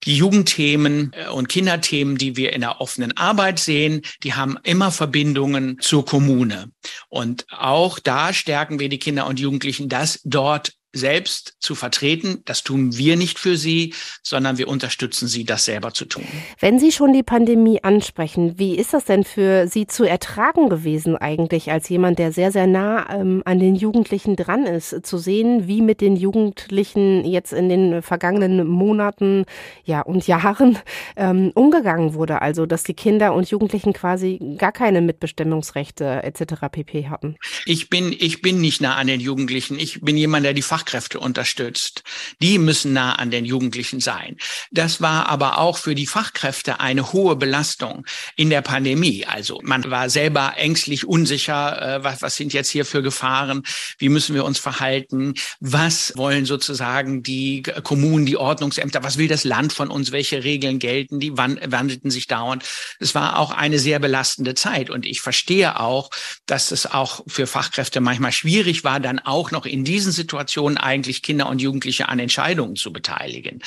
Die 0.04 0.16
Jugendthemen 0.16 1.12
äh, 1.14 1.30
und 1.30 1.50
Kinderthemen, 1.50 2.18
die 2.18 2.38
wir 2.38 2.54
in 2.54 2.62
der 2.62 2.82
offenen 2.82 3.16
Arbeit 3.18 3.60
sehen, 3.60 4.02
die 4.24 4.34
haben 4.34 4.58
immer 4.64 4.92
Verbindungen 4.92 5.80
zur 5.80 6.06
Kommune. 6.06 6.72
Und 7.10 7.46
auch 7.52 8.00
da 8.00 8.34
stärken 8.34 8.80
wir 8.80 8.90
die 8.90 9.00
Kinder 9.00 9.28
und 9.28 9.40
Jugendlichen, 9.40 9.90
dass 9.90 10.22
dort 10.24 10.74
selbst 10.94 11.56
zu 11.60 11.76
vertreten. 11.76 12.42
Das 12.46 12.64
tun 12.64 12.98
wir 12.98 13.16
nicht 13.16 13.40
für 13.40 13.58
sie, 13.58 13.94
sondern 14.24 14.58
wir 14.58 14.68
unterstützen 14.68 15.28
sie, 15.28 15.44
das 15.44 15.66
selber 15.66 15.94
zu 15.94 16.06
tun. 16.06 16.24
Wenn 16.60 16.80
Sie 16.80 16.92
schon 16.92 17.14
die 17.14 17.24
Pandemie 17.24 17.84
ansprechen, 17.84 18.58
wie 18.58 18.76
ist 18.76 18.94
das 18.94 19.06
denn 19.06 19.24
für 19.24 19.68
Sie 19.68 19.88
zu 19.88 20.04
ertragen 20.04 20.70
gewesen 20.70 21.16
eigentlich 21.16 21.72
als 21.72 21.90
jemand, 21.90 22.20
der 22.20 22.32
sehr, 22.32 22.52
sehr 22.52 22.68
nah 22.68 23.08
ähm, 23.14 23.44
an 23.46 23.60
den 23.60 23.76
Jugendlichen 23.76 24.36
dran 24.36 24.66
ist, 24.66 25.06
zu 25.06 25.18
sehen, 25.18 25.68
wie 25.68 25.82
mit 25.82 26.02
den 26.02 26.16
Jugendlichen 26.16 27.26
jetzt 27.26 27.54
in 27.54 27.70
den 27.70 28.02
vergangenen 28.02 28.68
Monaten 28.68 29.46
ja, 29.84 30.02
und 30.02 30.28
Jahren 30.28 30.80
ähm, 31.16 31.52
umgegangen 31.54 32.14
wurde? 32.14 32.42
Also, 32.42 32.66
dass 32.66 32.84
die 32.84 32.94
Kinder 32.94 33.34
und 33.34 33.50
Jugendlichen 33.50 33.94
quasi 33.94 34.40
gar 34.58 34.72
keine 34.72 35.02
Mitbestimmungsrechte 35.02 36.24
etc. 36.24 36.54
pp. 36.72 37.10
hatten. 37.10 37.36
Ich 37.66 37.90
bin, 37.90 38.16
ich 38.18 38.42
bin 38.42 38.62
nicht 38.62 38.82
nah 38.82 38.96
an 38.96 39.08
den 39.08 39.20
Jugendlichen. 39.20 39.80
Ich 39.80 40.02
bin 40.02 40.18
jemand, 40.18 40.46
der 40.46 40.54
die 40.54 40.62
Fach 40.62 40.77
Fachkräfte 40.78 41.20
unterstützt. 41.20 42.04
Die 42.40 42.60
müssen 42.60 42.94
nah 42.94 43.16
an 43.16 43.32
den 43.32 43.46
Jugendlichen 43.46 44.00
sein. 44.00 44.38
Das 44.70 45.02
war 45.02 45.28
aber 45.28 45.58
auch 45.58 45.80
für 45.80 45.96
die 45.96 46.06
Fachkräfte 46.06 46.80
eine 46.80 47.14
hohe 47.14 47.36
Belastung 47.36 48.06
in 48.36 48.52
der 48.52 48.62
Pandemie. 48.62 49.26
Also 49.26 49.60
man 49.64 49.90
war 49.90 50.12
selber 50.12 50.54
ängstlich, 50.56 51.08
unsicher, 51.08 51.82
äh, 51.82 52.04
was, 52.04 52.22
was 52.22 52.36
sind 52.36 52.54
jetzt 52.54 52.70
hier 52.70 52.86
für 52.86 53.02
Gefahren, 53.02 53.64
wie 53.98 54.10
müssen 54.10 54.36
wir 54.36 54.46
uns 54.46 54.60
verhalten, 54.60 55.34
was 55.60 56.14
wollen 56.16 56.46
sozusagen 56.46 57.24
die 57.24 57.64
Kommunen, 57.64 58.28
die 58.28 58.38
Ordnungsämter, 58.38 59.04
was 59.04 59.18
will 59.18 59.28
das 59.28 59.46
Land 59.46 59.74
von 59.74 59.90
uns, 59.90 60.12
welche 60.12 60.44
Regeln 60.44 60.78
gelten, 60.78 61.20
die 61.20 61.36
wandelten 61.38 62.12
sich 62.12 62.28
dauernd. 62.28 62.64
Es 63.00 63.16
war 63.16 63.40
auch 63.40 63.50
eine 63.50 63.80
sehr 63.80 63.98
belastende 63.98 64.54
Zeit 64.54 64.92
und 64.92 65.08
ich 65.08 65.22
verstehe 65.22 65.80
auch, 65.80 66.12
dass 66.46 66.70
es 66.70 66.86
auch 66.86 67.24
für 67.26 67.48
Fachkräfte 67.48 68.00
manchmal 68.00 68.32
schwierig 68.32 68.84
war, 68.84 69.00
dann 69.00 69.18
auch 69.18 69.50
noch 69.50 69.66
in 69.66 69.84
diesen 69.84 70.12
Situationen 70.12 70.67
eigentlich 70.76 71.22
Kinder 71.22 71.48
und 71.48 71.62
Jugendliche 71.62 72.10
an 72.10 72.20
Entscheidungen 72.20 72.76
zu 72.76 72.92
beteiligen. 72.92 73.62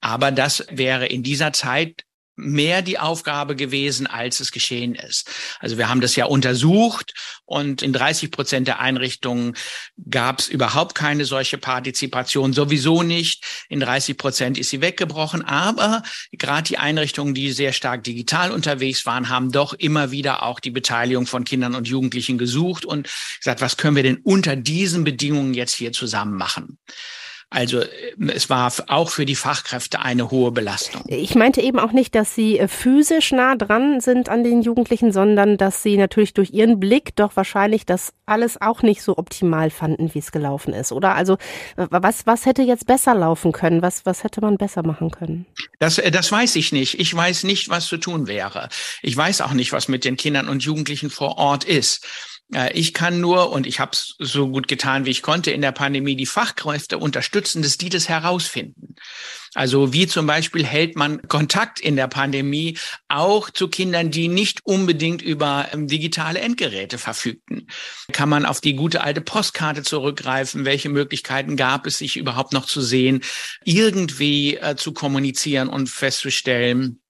Aber 0.00 0.30
das 0.30 0.66
wäre 0.70 1.06
in 1.06 1.22
dieser 1.22 1.52
Zeit 1.52 2.04
mehr 2.38 2.82
die 2.82 2.98
Aufgabe 2.98 3.56
gewesen, 3.56 4.06
als 4.06 4.40
es 4.40 4.52
geschehen 4.52 4.94
ist. 4.94 5.28
Also 5.58 5.76
wir 5.76 5.88
haben 5.88 6.00
das 6.00 6.16
ja 6.16 6.26
untersucht 6.26 7.12
und 7.44 7.82
in 7.82 7.92
30 7.92 8.30
Prozent 8.30 8.68
der 8.68 8.78
Einrichtungen 8.78 9.54
gab 10.08 10.38
es 10.38 10.48
überhaupt 10.48 10.94
keine 10.94 11.24
solche 11.24 11.58
Partizipation, 11.58 12.52
sowieso 12.52 13.02
nicht. 13.02 13.44
In 13.68 13.80
30 13.80 14.16
Prozent 14.16 14.58
ist 14.58 14.70
sie 14.70 14.80
weggebrochen, 14.80 15.44
aber 15.44 16.02
gerade 16.32 16.68
die 16.68 16.78
Einrichtungen, 16.78 17.34
die 17.34 17.50
sehr 17.50 17.72
stark 17.72 18.04
digital 18.04 18.52
unterwegs 18.52 19.04
waren, 19.04 19.28
haben 19.28 19.50
doch 19.50 19.74
immer 19.74 20.12
wieder 20.12 20.44
auch 20.44 20.60
die 20.60 20.70
Beteiligung 20.70 21.26
von 21.26 21.44
Kindern 21.44 21.74
und 21.74 21.88
Jugendlichen 21.88 22.38
gesucht 22.38 22.84
und 22.84 23.08
gesagt, 23.38 23.60
was 23.60 23.76
können 23.76 23.96
wir 23.96 24.04
denn 24.04 24.18
unter 24.22 24.54
diesen 24.54 25.02
Bedingungen 25.02 25.54
jetzt 25.54 25.74
hier 25.74 25.92
zusammen 25.92 26.34
machen? 26.34 26.78
Also 27.50 27.80
äh, 27.80 27.86
es 28.28 28.50
war 28.50 28.72
auch 28.88 29.10
für 29.10 29.24
die 29.24 29.34
Fachkräfte 29.34 30.00
eine 30.00 30.30
hohe 30.30 30.52
Belastung. 30.52 31.02
Ich 31.06 31.34
meinte 31.34 31.62
eben 31.62 31.78
auch 31.78 31.92
nicht, 31.92 32.14
dass 32.14 32.34
sie 32.34 32.58
äh, 32.58 32.68
physisch 32.68 33.32
nah 33.32 33.56
dran 33.56 34.00
sind 34.00 34.28
an 34.28 34.44
den 34.44 34.60
Jugendlichen, 34.60 35.12
sondern 35.12 35.56
dass 35.56 35.82
sie 35.82 35.96
natürlich 35.96 36.34
durch 36.34 36.50
ihren 36.50 36.78
Blick 36.78 37.16
doch 37.16 37.36
wahrscheinlich 37.36 37.86
das 37.86 38.12
alles 38.26 38.60
auch 38.60 38.82
nicht 38.82 39.02
so 39.02 39.16
optimal 39.16 39.70
fanden, 39.70 40.12
wie 40.14 40.18
es 40.18 40.30
gelaufen 40.30 40.74
ist, 40.74 40.92
oder? 40.92 41.14
Also 41.14 41.38
was, 41.76 42.26
was 42.26 42.44
hätte 42.44 42.62
jetzt 42.62 42.86
besser 42.86 43.14
laufen 43.14 43.52
können? 43.52 43.80
Was, 43.80 44.04
was 44.04 44.24
hätte 44.24 44.42
man 44.42 44.58
besser 44.58 44.82
machen 44.82 45.10
können? 45.10 45.46
Das, 45.78 45.98
äh, 45.98 46.10
das 46.10 46.30
weiß 46.30 46.56
ich 46.56 46.72
nicht. 46.72 47.00
Ich 47.00 47.14
weiß 47.14 47.44
nicht, 47.44 47.70
was 47.70 47.86
zu 47.86 47.96
tun 47.96 48.26
wäre. 48.26 48.68
Ich 49.02 49.16
weiß 49.16 49.40
auch 49.40 49.52
nicht, 49.52 49.72
was 49.72 49.88
mit 49.88 50.04
den 50.04 50.16
Kindern 50.16 50.48
und 50.48 50.62
Jugendlichen 50.62 51.08
vor 51.08 51.38
Ort 51.38 51.64
ist. 51.64 52.04
Äh, 52.52 52.72
ich 52.72 52.94
kann 52.94 53.20
nur, 53.20 53.50
und 53.52 53.66
ich 53.66 53.80
habe 53.80 53.92
es 53.92 54.16
so 54.18 54.48
gut 54.48 54.68
getan, 54.68 55.04
wie 55.04 55.10
ich 55.10 55.22
konnte, 55.22 55.50
in 55.50 55.60
der 55.60 55.72
Pandemie 55.72 56.16
die 56.16 56.26
Fachkräfte 56.26 56.98
unterstützen, 56.98 57.62
dass 57.62 57.78
die 57.78 57.88
das 57.88 58.08
herausfinden. 58.08 58.94
Also 59.54 59.92
wie 59.92 60.06
zum 60.06 60.26
Beispiel 60.26 60.64
hält 60.64 60.96
man 60.96 61.22
Kontakt 61.26 61.80
in 61.80 61.96
der 61.96 62.06
Pandemie 62.06 62.78
auch 63.08 63.50
zu 63.50 63.68
Kindern, 63.68 64.10
die 64.10 64.28
nicht 64.28 64.60
unbedingt 64.64 65.22
über 65.22 65.68
ähm, 65.72 65.88
digitale 65.88 66.40
Endgeräte 66.40 66.98
verfügten. 66.98 67.66
Kann 68.12 68.28
man 68.28 68.44
auf 68.44 68.60
die 68.60 68.74
gute 68.74 69.02
alte 69.02 69.20
Postkarte 69.20 69.82
zurückgreifen? 69.82 70.64
Welche 70.64 70.90
Möglichkeiten 70.90 71.56
gab 71.56 71.86
es, 71.86 71.98
sich 71.98 72.16
überhaupt 72.16 72.52
noch 72.52 72.66
zu 72.66 72.80
sehen, 72.80 73.22
irgendwie 73.64 74.56
äh, 74.56 74.76
zu 74.76 74.92
kommunizieren 74.92 75.68
und 75.68 75.88
festzustellen, 75.88 77.00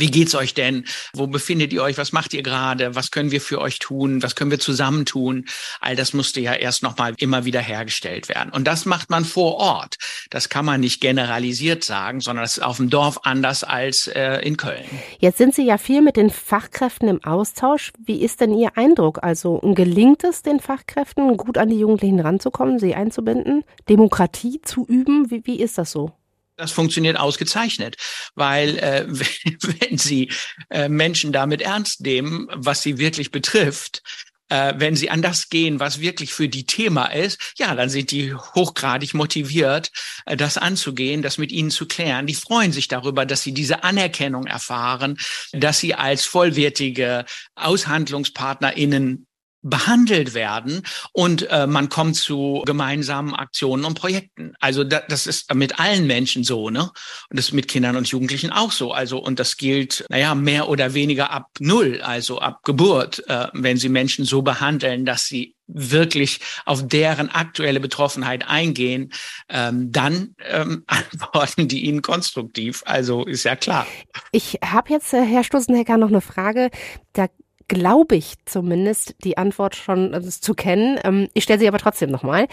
wie 0.00 0.10
geht's 0.10 0.34
euch 0.34 0.54
denn? 0.54 0.84
Wo 1.12 1.26
befindet 1.26 1.72
ihr 1.72 1.82
euch? 1.82 1.98
Was 1.98 2.12
macht 2.12 2.34
ihr 2.34 2.42
gerade? 2.42 2.94
Was 2.94 3.10
können 3.10 3.30
wir 3.30 3.40
für 3.40 3.60
euch 3.60 3.78
tun? 3.78 4.22
Was 4.22 4.34
können 4.34 4.50
wir 4.50 4.60
zusammen 4.60 5.04
tun? 5.04 5.46
All 5.80 5.96
das 5.96 6.12
musste 6.12 6.40
ja 6.40 6.54
erst 6.54 6.82
nochmal 6.82 7.14
immer 7.18 7.44
wieder 7.44 7.60
hergestellt 7.60 8.28
werden. 8.28 8.52
Und 8.52 8.66
das 8.66 8.84
macht 8.84 9.10
man 9.10 9.24
vor 9.24 9.56
Ort. 9.56 9.96
Das 10.30 10.48
kann 10.48 10.64
man 10.64 10.80
nicht 10.80 11.00
generalisiert 11.00 11.84
sagen, 11.84 12.20
sondern 12.20 12.44
das 12.44 12.58
ist 12.58 12.62
auf 12.62 12.76
dem 12.76 12.90
Dorf 12.90 13.20
anders 13.24 13.64
als 13.64 14.06
äh, 14.06 14.40
in 14.42 14.56
Köln. 14.56 14.84
Jetzt 15.18 15.38
sind 15.38 15.54
Sie 15.54 15.64
ja 15.64 15.78
viel 15.78 16.02
mit 16.02 16.16
den 16.16 16.30
Fachkräften 16.30 17.08
im 17.08 17.24
Austausch. 17.24 17.92
Wie 17.98 18.22
ist 18.22 18.40
denn 18.40 18.52
Ihr 18.52 18.76
Eindruck? 18.76 19.22
Also 19.22 19.60
gelingt 19.74 20.24
es 20.24 20.42
den 20.42 20.60
Fachkräften, 20.60 21.36
gut 21.36 21.58
an 21.58 21.68
die 21.68 21.78
Jugendlichen 21.78 22.20
ranzukommen, 22.20 22.78
sie 22.78 22.94
einzubinden, 22.94 23.64
Demokratie 23.88 24.60
zu 24.62 24.86
üben? 24.86 25.30
Wie, 25.30 25.44
wie 25.46 25.60
ist 25.60 25.78
das 25.78 25.90
so? 25.90 26.12
Das 26.58 26.72
funktioniert 26.72 27.16
ausgezeichnet, 27.16 27.96
weil 28.34 28.78
äh, 28.78 29.06
wenn 29.08 29.96
Sie 29.96 30.30
äh, 30.70 30.88
Menschen 30.88 31.32
damit 31.32 31.62
ernst 31.62 32.00
nehmen, 32.00 32.48
was 32.52 32.82
sie 32.82 32.98
wirklich 32.98 33.30
betrifft, 33.30 34.02
äh, 34.48 34.74
wenn 34.76 34.96
sie 34.96 35.10
an 35.10 35.22
das 35.22 35.50
gehen, 35.50 35.78
was 35.78 36.00
wirklich 36.00 36.32
für 36.32 36.48
die 36.48 36.66
Thema 36.66 37.06
ist, 37.06 37.54
ja, 37.58 37.74
dann 37.76 37.88
sind 37.88 38.10
die 38.10 38.34
hochgradig 38.34 39.14
motiviert, 39.14 39.92
äh, 40.26 40.36
das 40.36 40.58
anzugehen, 40.58 41.22
das 41.22 41.38
mit 41.38 41.52
ihnen 41.52 41.70
zu 41.70 41.86
klären. 41.86 42.26
Die 42.26 42.34
freuen 42.34 42.72
sich 42.72 42.88
darüber, 42.88 43.24
dass 43.24 43.42
sie 43.42 43.54
diese 43.54 43.84
Anerkennung 43.84 44.46
erfahren, 44.46 45.16
dass 45.52 45.78
sie 45.78 45.94
als 45.94 46.24
vollwertige 46.24 47.24
AushandlungspartnerInnen 47.54 49.27
behandelt 49.62 50.34
werden 50.34 50.82
und 51.12 51.48
äh, 51.50 51.66
man 51.66 51.88
kommt 51.88 52.16
zu 52.16 52.62
gemeinsamen 52.64 53.34
Aktionen 53.34 53.84
und 53.84 53.94
Projekten. 53.94 54.54
Also 54.60 54.84
da, 54.84 55.02
das 55.08 55.26
ist 55.26 55.52
mit 55.54 55.80
allen 55.80 56.06
Menschen 56.06 56.44
so, 56.44 56.70
ne? 56.70 56.82
Und 56.82 57.38
das 57.38 57.46
ist 57.46 57.52
mit 57.52 57.68
Kindern 57.68 57.96
und 57.96 58.08
Jugendlichen 58.08 58.52
auch 58.52 58.72
so. 58.72 58.92
Also 58.92 59.18
und 59.18 59.38
das 59.38 59.56
gilt, 59.56 60.04
naja, 60.08 60.34
mehr 60.34 60.68
oder 60.68 60.94
weniger 60.94 61.30
ab 61.30 61.48
Null, 61.58 62.00
also 62.02 62.40
ab 62.40 62.60
Geburt, 62.64 63.24
äh, 63.28 63.48
wenn 63.52 63.76
sie 63.76 63.88
Menschen 63.88 64.24
so 64.24 64.42
behandeln, 64.42 65.04
dass 65.04 65.26
sie 65.26 65.54
wirklich 65.68 66.40
auf 66.64 66.86
deren 66.86 67.28
aktuelle 67.28 67.78
Betroffenheit 67.78 68.48
eingehen, 68.48 69.12
ähm, 69.48 69.92
dann 69.92 70.34
ähm, 70.48 70.84
antworten 70.86 71.68
die 71.68 71.84
ihnen 71.84 72.02
konstruktiv. 72.02 72.82
Also 72.86 73.24
ist 73.24 73.44
ja 73.44 73.56
klar. 73.56 73.86
Ich 74.32 74.58
habe 74.64 74.90
jetzt, 74.90 75.12
äh, 75.12 75.24
Herr 75.24 75.44
Stoßenhecker, 75.44 75.98
noch 75.98 76.08
eine 76.08 76.20
Frage. 76.20 76.70
Da 77.12 77.26
glaube 77.68 78.16
ich 78.16 78.34
zumindest, 78.46 79.14
die 79.24 79.38
Antwort 79.38 79.76
schon 79.76 80.14
äh, 80.14 80.22
zu 80.22 80.54
kennen. 80.54 80.98
Ähm, 81.04 81.28
ich 81.34 81.44
stelle 81.44 81.60
sie 81.60 81.68
aber 81.68 81.78
trotzdem 81.78 82.10
nochmal. 82.10 82.48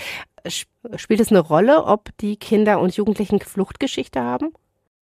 Spielt 0.48 1.19
es 1.19 1.31
eine 1.31 1.39
Rolle, 1.39 1.86
ob 1.86 2.15
die 2.19 2.38
Kinder 2.38 2.79
und 2.79 2.95
Jugendlichen 2.95 3.39
Fluchtgeschichte 3.39 4.22
haben? 4.22 4.53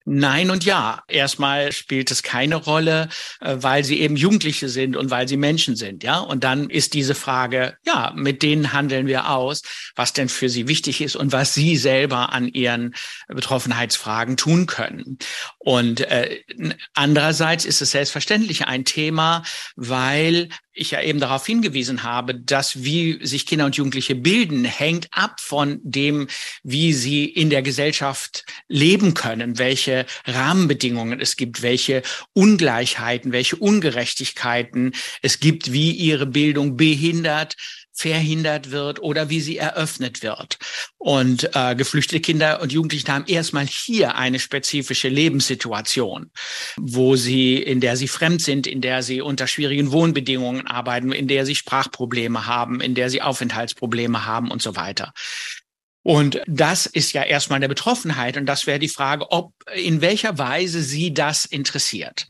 Nein 0.05 0.49
und 0.49 0.65
ja. 0.65 1.01
Erstmal 1.07 1.71
spielt 1.71 2.11
es 2.11 2.23
keine 2.23 2.55
Rolle, 2.55 3.09
äh, 3.39 3.55
weil 3.59 3.83
sie 3.83 4.01
eben 4.01 4.17
Jugendliche 4.17 4.67
sind 4.67 4.97
und 4.97 5.11
weil 5.11 5.27
sie 5.27 5.37
Menschen 5.37 5.75
sind, 5.75 6.03
ja. 6.03 6.19
Und 6.19 6.43
dann 6.43 6.69
ist 6.69 6.93
diese 6.93 7.15
Frage, 7.15 7.77
ja, 7.85 8.11
mit 8.15 8.43
denen 8.43 8.73
handeln 8.73 9.07
wir 9.07 9.29
aus, 9.29 9.61
was 9.95 10.11
denn 10.13 10.27
für 10.29 10.49
sie 10.49 10.67
wichtig 10.67 11.01
ist 11.01 11.15
und 11.15 11.31
was 11.31 11.53
sie 11.53 11.77
selber 11.77 12.33
an 12.33 12.47
ihren 12.47 12.95
Betroffenheitsfragen 13.27 14.35
tun 14.35 14.65
können. 14.65 15.17
Und 15.57 16.01
äh, 16.01 16.41
andererseits 16.93 17.63
ist 17.63 17.81
es 17.81 17.91
selbstverständlich 17.91 18.67
ein 18.67 18.83
Thema, 18.85 19.43
weil 19.75 20.49
ich 20.73 20.91
ja 20.91 21.01
eben 21.01 21.19
darauf 21.19 21.45
hingewiesen 21.45 22.03
habe, 22.03 22.35
dass 22.35 22.83
wie 22.83 23.25
sich 23.25 23.45
Kinder 23.45 23.65
und 23.65 23.75
Jugendliche 23.75 24.15
bilden, 24.15 24.65
hängt 24.65 25.07
ab 25.11 25.39
von 25.39 25.79
dem, 25.83 26.27
wie 26.63 26.93
sie 26.93 27.25
in 27.25 27.49
der 27.49 27.61
Gesellschaft 27.61 28.45
leben 28.67 29.13
können, 29.13 29.59
welche 29.59 30.05
Rahmenbedingungen 30.25 31.19
es 31.19 31.35
gibt, 31.35 31.61
welche 31.61 32.01
Ungleichheiten, 32.33 33.31
welche 33.31 33.55
Ungerechtigkeiten 33.55 34.93
es 35.21 35.39
gibt, 35.39 35.71
wie 35.71 35.91
ihre 35.91 36.25
Bildung 36.25 36.75
behindert, 36.75 37.55
verhindert 37.93 38.71
wird 38.71 39.01
oder 39.01 39.29
wie 39.29 39.39
sie 39.39 39.57
eröffnet 39.57 40.23
wird. 40.23 40.57
Und 40.97 41.49
äh, 41.53 41.75
geflüchtete 41.75 42.21
Kinder 42.21 42.61
und 42.61 42.71
Jugendliche 42.71 43.07
haben 43.07 43.25
erstmal 43.27 43.67
hier 43.67 44.15
eine 44.15 44.39
spezifische 44.39 45.09
Lebenssituation, 45.09 46.31
wo 46.77 47.15
sie, 47.15 47.57
in 47.57 47.79
der 47.79 47.95
sie 47.95 48.07
fremd 48.07 48.41
sind, 48.41 48.67
in 48.67 48.81
der 48.81 49.03
sie 49.03 49.21
unter 49.21 49.47
schwierigen 49.47 49.91
Wohnbedingungen 49.91 50.67
arbeiten, 50.67 51.11
in 51.11 51.27
der 51.27 51.45
sie 51.45 51.55
Sprachprobleme 51.55 52.47
haben, 52.47 52.81
in 52.81 52.95
der 52.95 53.09
sie 53.09 53.21
Aufenthaltsprobleme 53.21 54.25
haben 54.25 54.49
und 54.49 54.61
so 54.61 54.75
weiter. 54.75 55.13
Und 56.03 56.41
das 56.47 56.85
ist 56.85 57.13
ja 57.13 57.23
erstmal 57.23 57.57
eine 57.57 57.69
Betroffenheit. 57.69 58.35
Und 58.35 58.45
das 58.45 58.67
wäre 58.67 58.79
die 58.79 58.89
Frage, 58.89 59.31
ob 59.31 59.53
in 59.73 60.01
welcher 60.01 60.37
Weise 60.37 60.81
Sie 60.83 61.13
das 61.13 61.45
interessiert. 61.45 62.27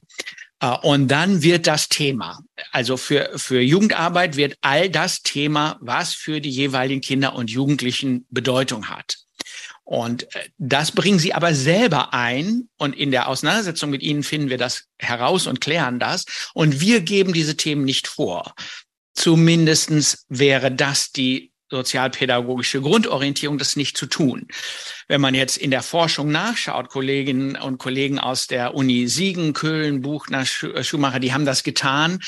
Äh, 0.63 0.77
und 0.81 1.09
dann 1.09 1.43
wird 1.43 1.67
das 1.67 1.89
Thema, 1.89 2.39
also 2.71 2.97
für, 2.97 3.31
für 3.35 3.61
Jugendarbeit 3.61 4.37
wird 4.37 4.57
all 4.61 4.89
das 4.89 5.21
Thema, 5.21 5.77
was 5.81 6.13
für 6.13 6.39
die 6.39 6.49
jeweiligen 6.49 7.01
Kinder 7.01 7.35
und 7.35 7.51
Jugendlichen 7.51 8.25
Bedeutung 8.29 8.89
hat. 8.89 9.17
Und 9.83 10.23
äh, 10.35 10.49
das 10.57 10.91
bringen 10.91 11.19
sie 11.19 11.33
aber 11.33 11.53
selber 11.53 12.13
ein. 12.13 12.69
Und 12.77 12.95
in 12.95 13.11
der 13.11 13.27
Auseinandersetzung 13.27 13.89
mit 13.89 14.01
ihnen 14.01 14.23
finden 14.23 14.49
wir 14.49 14.57
das 14.57 14.85
heraus 14.97 15.45
und 15.45 15.59
klären 15.61 15.99
das. 15.99 16.25
Und 16.53 16.79
wir 16.79 17.01
geben 17.01 17.33
diese 17.33 17.57
Themen 17.57 17.83
nicht 17.83 18.07
vor. 18.07 18.55
Zumindestens 19.15 20.25
wäre 20.29 20.71
das 20.71 21.11
die 21.11 21.52
sozialpädagogische 21.73 22.81
Grundorientierung, 22.81 23.57
das 23.57 23.75
nicht 23.75 23.97
zu 23.97 24.05
tun. 24.05 24.47
Wenn 25.07 25.21
man 25.21 25.33
jetzt 25.33 25.57
in 25.57 25.71
der 25.71 25.81
Forschung 25.83 26.31
nachschaut, 26.31 26.89
Kolleginnen 26.89 27.55
und 27.55 27.77
Kollegen 27.77 28.19
aus 28.19 28.47
der 28.47 28.75
Uni 28.75 29.07
Siegen, 29.07 29.53
Köln, 29.53 30.01
Buchner, 30.01 30.43
äh, 30.61 30.83
Schumacher, 30.83 31.19
die 31.19 31.33
haben 31.33 31.45
das 31.45 31.63
getan, 31.63 32.19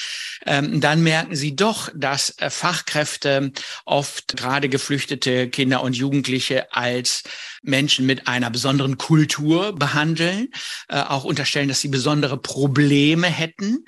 ähm, 0.46 0.82
dann 0.82 1.04
merken 1.04 1.36
sie 1.36 1.56
doch, 1.56 1.90
dass 1.96 2.38
äh, 2.40 2.50
Fachkräfte 2.50 3.52
oft 3.86 4.36
gerade 4.36 4.68
geflüchtete 4.68 5.50
Kinder 5.50 5.82
und 5.84 5.96
Jugendliche 5.96 6.74
als 6.74 7.24
Menschen 7.62 8.06
mit 8.06 8.28
einer 8.28 8.50
besonderen 8.50 8.98
Kultur 8.98 9.74
behandeln, 9.74 10.50
äh, 10.88 11.00
auch 11.00 11.24
unterstellen, 11.24 11.68
dass 11.68 11.82
sie 11.82 11.90
besondere 11.90 12.38
Probleme 12.38 13.28
hätten. 13.28 13.86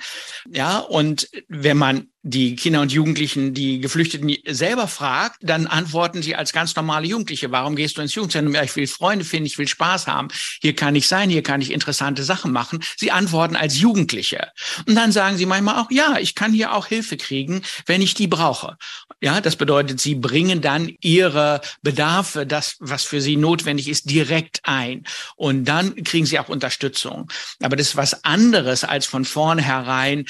Ja, 0.51 0.79
und 0.79 1.29
wenn 1.47 1.77
man 1.77 2.07
die 2.27 2.57
Kinder 2.57 2.81
und 2.81 2.91
Jugendlichen, 2.91 3.53
die 3.53 3.79
Geflüchteten 3.79 4.35
selber 4.45 4.87
fragt, 4.87 5.37
dann 5.41 5.65
antworten 5.65 6.21
sie 6.21 6.35
als 6.35 6.51
ganz 6.51 6.75
normale 6.75 7.07
Jugendliche. 7.07 7.51
Warum 7.51 7.77
gehst 7.77 7.97
du 7.97 8.01
ins 8.01 8.15
Jugendzentrum? 8.15 8.53
Ja, 8.53 8.63
ich 8.63 8.75
will 8.75 8.85
Freunde 8.85 9.23
finden, 9.23 9.45
ich 9.45 9.57
will 9.57 9.67
Spaß 9.67 10.07
haben. 10.07 10.27
Hier 10.61 10.75
kann 10.75 10.95
ich 10.95 11.07
sein, 11.07 11.29
hier 11.29 11.41
kann 11.41 11.61
ich 11.61 11.71
interessante 11.71 12.23
Sachen 12.23 12.51
machen. 12.51 12.83
Sie 12.97 13.11
antworten 13.11 13.55
als 13.55 13.79
Jugendliche. 13.79 14.51
Und 14.85 14.95
dann 14.95 15.13
sagen 15.13 15.37
sie 15.37 15.45
manchmal 15.45 15.79
auch, 15.81 15.89
ja, 15.89 16.17
ich 16.19 16.35
kann 16.35 16.51
hier 16.51 16.73
auch 16.73 16.87
Hilfe 16.87 17.15
kriegen, 17.15 17.61
wenn 17.85 18.01
ich 18.01 18.13
die 18.13 18.27
brauche. 18.27 18.77
Ja, 19.21 19.39
das 19.39 19.55
bedeutet, 19.55 20.01
sie 20.01 20.15
bringen 20.15 20.61
dann 20.61 20.93
ihre 20.99 21.61
Bedarfe, 21.81 22.45
das, 22.45 22.75
was 22.79 23.05
für 23.05 23.21
sie 23.21 23.37
notwendig 23.37 23.87
ist, 23.87 24.09
direkt 24.09 24.59
ein. 24.63 25.05
Und 25.37 25.65
dann 25.65 26.03
kriegen 26.03 26.25
sie 26.25 26.39
auch 26.39 26.49
Unterstützung. 26.49 27.31
Aber 27.61 27.77
das 27.77 27.89
ist 27.89 27.95
was 27.95 28.25
anderes, 28.25 28.83
als 28.83 29.05
von 29.05 29.23
vornherein 29.23 30.25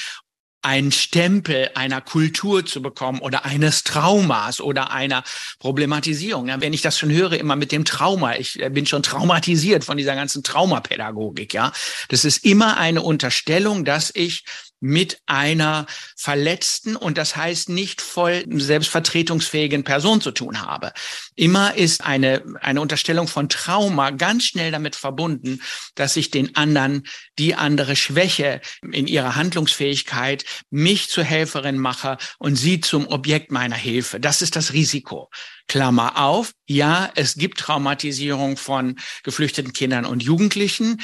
einen 0.61 0.91
Stempel 0.91 1.69
einer 1.75 2.01
Kultur 2.01 2.65
zu 2.65 2.81
bekommen 2.81 3.19
oder 3.19 3.45
eines 3.45 3.83
Traumas 3.83 4.59
oder 4.59 4.91
einer 4.91 5.23
Problematisierung. 5.59 6.47
Ja, 6.47 6.59
wenn 6.61 6.73
ich 6.73 6.81
das 6.81 6.97
schon 6.97 7.11
höre, 7.11 7.33
immer 7.33 7.55
mit 7.55 7.71
dem 7.71 7.85
Trauma, 7.85 8.35
ich 8.35 8.59
äh, 8.61 8.69
bin 8.69 8.85
schon 8.85 9.03
traumatisiert 9.03 9.83
von 9.83 9.97
dieser 9.97 10.15
ganzen 10.15 10.43
Traumapädagogik, 10.43 11.53
ja. 11.53 11.71
Das 12.09 12.25
ist 12.25 12.43
immer 12.43 12.77
eine 12.77 13.01
Unterstellung, 13.01 13.85
dass 13.85 14.11
ich 14.13 14.43
mit 14.79 15.19
einer 15.25 15.85
verletzten 16.15 16.95
und 16.95 17.17
das 17.17 17.35
heißt 17.35 17.69
nicht 17.69 18.01
voll 18.01 18.43
selbstvertretungsfähigen 18.47 19.83
Person 19.83 20.21
zu 20.21 20.31
tun 20.31 20.61
habe. 20.61 20.93
Immer 21.35 21.75
ist 21.75 22.03
eine, 22.03 22.43
eine 22.61 22.81
Unterstellung 22.81 23.27
von 23.27 23.49
Trauma 23.49 24.11
ganz 24.11 24.45
schnell 24.45 24.71
damit 24.71 24.95
verbunden, 24.95 25.61
dass 25.95 26.15
ich 26.15 26.31
den 26.31 26.55
anderen 26.55 27.03
die 27.39 27.55
andere 27.55 27.95
Schwäche 27.95 28.61
in 28.91 29.07
ihrer 29.07 29.35
Handlungsfähigkeit 29.35 30.45
mich 30.69 31.09
zur 31.09 31.23
Helferin 31.23 31.77
mache 31.77 32.17
und 32.37 32.55
sie 32.55 32.79
zum 32.79 33.07
Objekt 33.07 33.51
meiner 33.51 33.75
Hilfe. 33.75 34.19
Das 34.19 34.41
ist 34.41 34.55
das 34.55 34.73
Risiko. 34.73 35.29
Klammer 35.67 36.17
auf. 36.17 36.53
Ja, 36.65 37.11
es 37.15 37.35
gibt 37.35 37.59
Traumatisierung 37.59 38.57
von 38.57 38.97
geflüchteten 39.23 39.73
Kindern 39.73 40.05
und 40.05 40.23
Jugendlichen. 40.23 41.01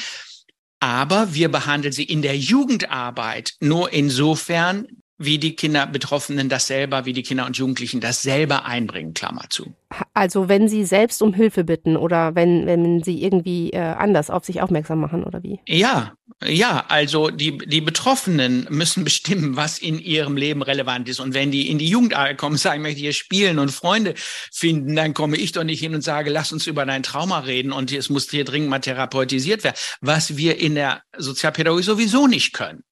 Aber 0.84 1.32
wir 1.32 1.50
behandeln 1.50 1.94
sie 1.94 2.04
in 2.04 2.20
der 2.20 2.36
Jugendarbeit 2.36 3.54
nur 3.58 3.90
insofern, 3.94 4.86
wie 5.18 5.38
die 5.38 5.54
Kinderbetroffenen 5.54 6.48
das 6.48 6.66
selber, 6.66 7.04
wie 7.04 7.12
die 7.12 7.22
Kinder 7.22 7.46
und 7.46 7.56
Jugendlichen 7.56 8.00
das 8.00 8.22
selber 8.22 8.64
einbringen, 8.64 9.14
Klammer 9.14 9.44
zu. 9.48 9.74
Also 10.12 10.48
wenn 10.48 10.68
Sie 10.68 10.84
selbst 10.84 11.22
um 11.22 11.32
Hilfe 11.32 11.62
bitten 11.62 11.96
oder 11.96 12.34
wenn, 12.34 12.66
wenn 12.66 13.02
Sie 13.02 13.22
irgendwie 13.22 13.70
äh, 13.70 13.78
anders 13.78 14.28
auf 14.30 14.44
sich 14.44 14.60
aufmerksam 14.60 14.98
machen 15.00 15.22
oder 15.22 15.42
wie? 15.42 15.60
Ja, 15.68 16.14
ja, 16.42 16.84
also 16.88 17.30
die, 17.30 17.58
die 17.58 17.80
Betroffenen 17.80 18.66
müssen 18.70 19.04
bestimmen, 19.04 19.56
was 19.56 19.78
in 19.78 19.98
ihrem 19.98 20.36
Leben 20.36 20.62
relevant 20.62 21.08
ist. 21.08 21.20
Und 21.20 21.34
wenn 21.34 21.50
die 21.50 21.70
in 21.70 21.78
die 21.78 21.88
Jugendarbeit 21.88 22.38
kommen, 22.38 22.56
sagen, 22.56 22.80
ich 22.80 22.82
möchte 22.82 23.00
hier 23.00 23.12
spielen 23.12 23.58
und 23.58 23.70
Freunde 23.70 24.14
finden, 24.16 24.96
dann 24.96 25.14
komme 25.14 25.36
ich 25.36 25.52
doch 25.52 25.64
nicht 25.64 25.80
hin 25.80 25.94
und 25.94 26.02
sage, 26.02 26.30
lass 26.30 26.52
uns 26.52 26.66
über 26.66 26.84
dein 26.84 27.02
Trauma 27.02 27.40
reden 27.40 27.72
und 27.72 27.92
es 27.92 28.08
muss 28.10 28.28
hier 28.28 28.44
dringend 28.44 28.70
mal 28.70 28.80
therapeutisiert 28.80 29.62
werden, 29.62 29.76
was 30.00 30.36
wir 30.36 30.58
in 30.58 30.74
der 30.74 31.02
Sozialpädagogik 31.16 31.84
sowieso 31.84 32.26
nicht 32.26 32.52
können. 32.52 32.82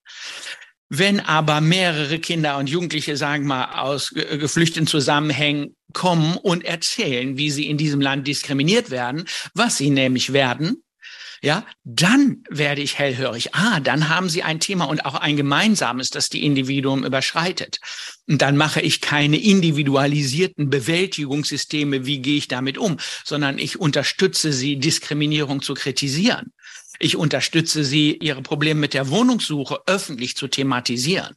Wenn 0.94 1.20
aber 1.20 1.62
mehrere 1.62 2.18
Kinder 2.18 2.58
und 2.58 2.68
Jugendliche, 2.68 3.16
sagen 3.16 3.44
wir 3.44 3.54
mal, 3.54 3.80
aus 3.80 4.10
geflüchteten 4.10 4.86
Zusammenhängen 4.86 5.74
kommen 5.94 6.36
und 6.36 6.66
erzählen, 6.66 7.38
wie 7.38 7.50
sie 7.50 7.66
in 7.66 7.78
diesem 7.78 8.02
Land 8.02 8.26
diskriminiert 8.26 8.90
werden, 8.90 9.24
was 9.54 9.78
sie 9.78 9.88
nämlich 9.88 10.34
werden, 10.34 10.82
ja, 11.40 11.64
dann 11.82 12.44
werde 12.50 12.82
ich 12.82 12.98
hellhörig. 12.98 13.54
Ah, 13.54 13.80
dann 13.80 14.10
haben 14.10 14.28
sie 14.28 14.42
ein 14.42 14.60
Thema 14.60 14.84
und 14.84 15.06
auch 15.06 15.14
ein 15.14 15.38
gemeinsames, 15.38 16.10
das 16.10 16.28
die 16.28 16.44
Individuum 16.44 17.06
überschreitet. 17.06 17.80
Und 18.28 18.42
dann 18.42 18.58
mache 18.58 18.82
ich 18.82 19.00
keine 19.00 19.38
individualisierten 19.38 20.68
Bewältigungssysteme, 20.68 22.04
wie 22.04 22.20
gehe 22.20 22.36
ich 22.36 22.48
damit 22.48 22.76
um, 22.76 22.98
sondern 23.24 23.56
ich 23.56 23.80
unterstütze 23.80 24.52
sie, 24.52 24.76
Diskriminierung 24.76 25.62
zu 25.62 25.72
kritisieren. 25.72 26.52
Ich 27.02 27.16
unterstütze 27.16 27.82
sie, 27.82 28.16
ihre 28.18 28.42
Probleme 28.42 28.78
mit 28.78 28.94
der 28.94 29.10
Wohnungssuche 29.10 29.80
öffentlich 29.86 30.36
zu 30.36 30.46
thematisieren. 30.46 31.34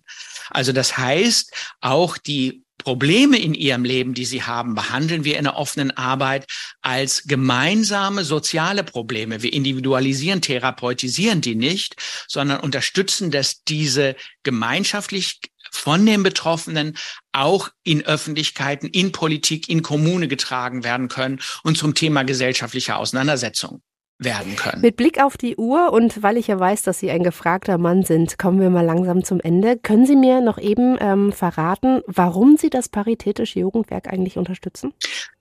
Also 0.51 0.73
das 0.73 0.95
heißt, 0.95 1.51
auch 1.81 2.19
die 2.19 2.61
Probleme 2.77 3.39
in 3.39 3.55
ihrem 3.55 3.83
Leben, 3.83 4.13
die 4.13 4.25
sie 4.25 4.43
haben, 4.43 4.75
behandeln 4.75 5.23
wir 5.23 5.39
in 5.39 5.45
der 5.45 5.55
offenen 5.55 5.89
Arbeit 5.89 6.45
als 6.83 7.23
gemeinsame 7.23 8.23
soziale 8.23 8.83
Probleme. 8.83 9.41
Wir 9.41 9.53
individualisieren, 9.53 10.39
therapeutisieren 10.39 11.41
die 11.41 11.55
nicht, 11.55 11.95
sondern 12.27 12.59
unterstützen, 12.59 13.31
dass 13.31 13.63
diese 13.63 14.15
gemeinschaftlich 14.43 15.39
von 15.71 16.05
den 16.05 16.21
Betroffenen 16.21 16.95
auch 17.31 17.69
in 17.81 18.05
Öffentlichkeiten, 18.05 18.87
in 18.87 19.11
Politik, 19.11 19.67
in 19.67 19.81
Kommune 19.81 20.27
getragen 20.27 20.83
werden 20.83 21.07
können 21.07 21.39
und 21.63 21.75
zum 21.75 21.95
Thema 21.95 22.21
gesellschaftlicher 22.21 22.99
Auseinandersetzung 22.99 23.81
werden 24.17 24.55
können. 24.55 24.81
Mit 24.81 24.95
Blick 24.95 25.21
auf 25.21 25.37
die 25.37 25.57
Uhr 25.57 25.91
und 25.91 26.23
weil 26.23 26.37
ich 26.37 26.47
ja 26.47 26.59
weiß, 26.59 26.83
dass 26.83 26.99
Sie 26.99 27.11
ein 27.11 27.23
gefragter 27.23 27.77
Mann 27.77 28.03
sind, 28.03 28.37
kommen 28.37 28.59
wir 28.59 28.69
mal 28.69 28.85
langsam 28.85 29.23
zum 29.23 29.39
Ende. 29.39 29.77
Können 29.77 30.05
Sie 30.05 30.15
mir 30.15 30.41
noch 30.41 30.57
eben 30.57 30.97
ähm, 30.99 31.31
verraten, 31.31 32.01
warum 32.07 32.57
Sie 32.57 32.69
das 32.69 32.89
Paritätische 32.89 33.59
Jugendwerk 33.59 34.11
eigentlich 34.11 34.37
unterstützen? 34.37 34.93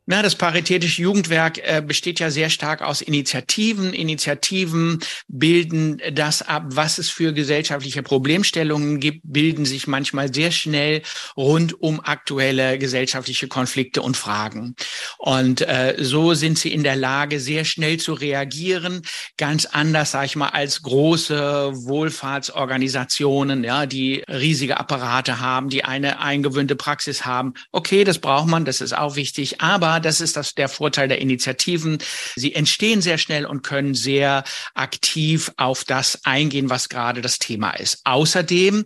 Na, 0.06 0.20
das 0.20 0.34
Paritätische 0.34 1.00
Jugendwerk 1.00 1.58
äh, 1.62 1.80
besteht 1.80 2.20
ja 2.20 2.30
sehr 2.30 2.50
stark 2.50 2.82
aus 2.82 3.00
Initiativen. 3.00 3.94
Initiativen 3.94 5.00
bilden 5.28 5.98
das 6.12 6.42
ab, 6.42 6.64
was 6.66 6.98
es 6.98 7.08
für 7.08 7.32
gesellschaftliche 7.32 8.02
Problemstellungen 8.02 9.00
gibt, 9.00 9.22
bilden 9.24 9.64
sich 9.64 9.86
manchmal 9.86 10.32
sehr 10.32 10.50
schnell 10.50 11.00
rund 11.38 11.80
um 11.80 12.00
aktuelle 12.00 12.78
gesellschaftliche 12.78 13.48
Konflikte 13.48 14.02
und 14.02 14.18
Fragen. 14.18 14.74
Und 15.16 15.62
äh, 15.62 15.96
so 15.98 16.34
sind 16.34 16.58
sie 16.58 16.74
in 16.74 16.82
der 16.82 16.96
Lage, 16.96 17.40
sehr 17.40 17.64
schnell 17.64 17.96
zu 17.96 18.12
reagieren, 18.12 19.00
ganz 19.38 19.64
anders, 19.64 20.10
sag 20.10 20.26
ich 20.26 20.36
mal, 20.36 20.48
als 20.48 20.82
große 20.82 21.72
Wohlfahrtsorganisationen, 21.72 23.64
ja, 23.64 23.86
die 23.86 24.22
riesige 24.28 24.76
Apparate 24.76 25.40
haben, 25.40 25.70
die 25.70 25.84
eine 25.84 26.20
eingewöhnte 26.20 26.76
Praxis 26.76 27.24
haben. 27.24 27.54
Okay, 27.72 28.04
das 28.04 28.18
braucht 28.18 28.48
man, 28.48 28.66
das 28.66 28.82
ist 28.82 28.94
auch 28.94 29.16
wichtig, 29.16 29.62
aber 29.62 29.93
das 30.00 30.20
ist 30.20 30.36
das, 30.36 30.54
der 30.54 30.68
Vorteil 30.68 31.08
der 31.08 31.20
Initiativen. 31.20 31.98
Sie 32.36 32.54
entstehen 32.54 33.02
sehr 33.02 33.18
schnell 33.18 33.46
und 33.46 33.62
können 33.62 33.94
sehr 33.94 34.44
aktiv 34.74 35.52
auf 35.56 35.84
das 35.84 36.20
eingehen, 36.24 36.70
was 36.70 36.88
gerade 36.88 37.20
das 37.20 37.38
Thema 37.38 37.72
ist. 37.72 38.00
Außerdem 38.04 38.84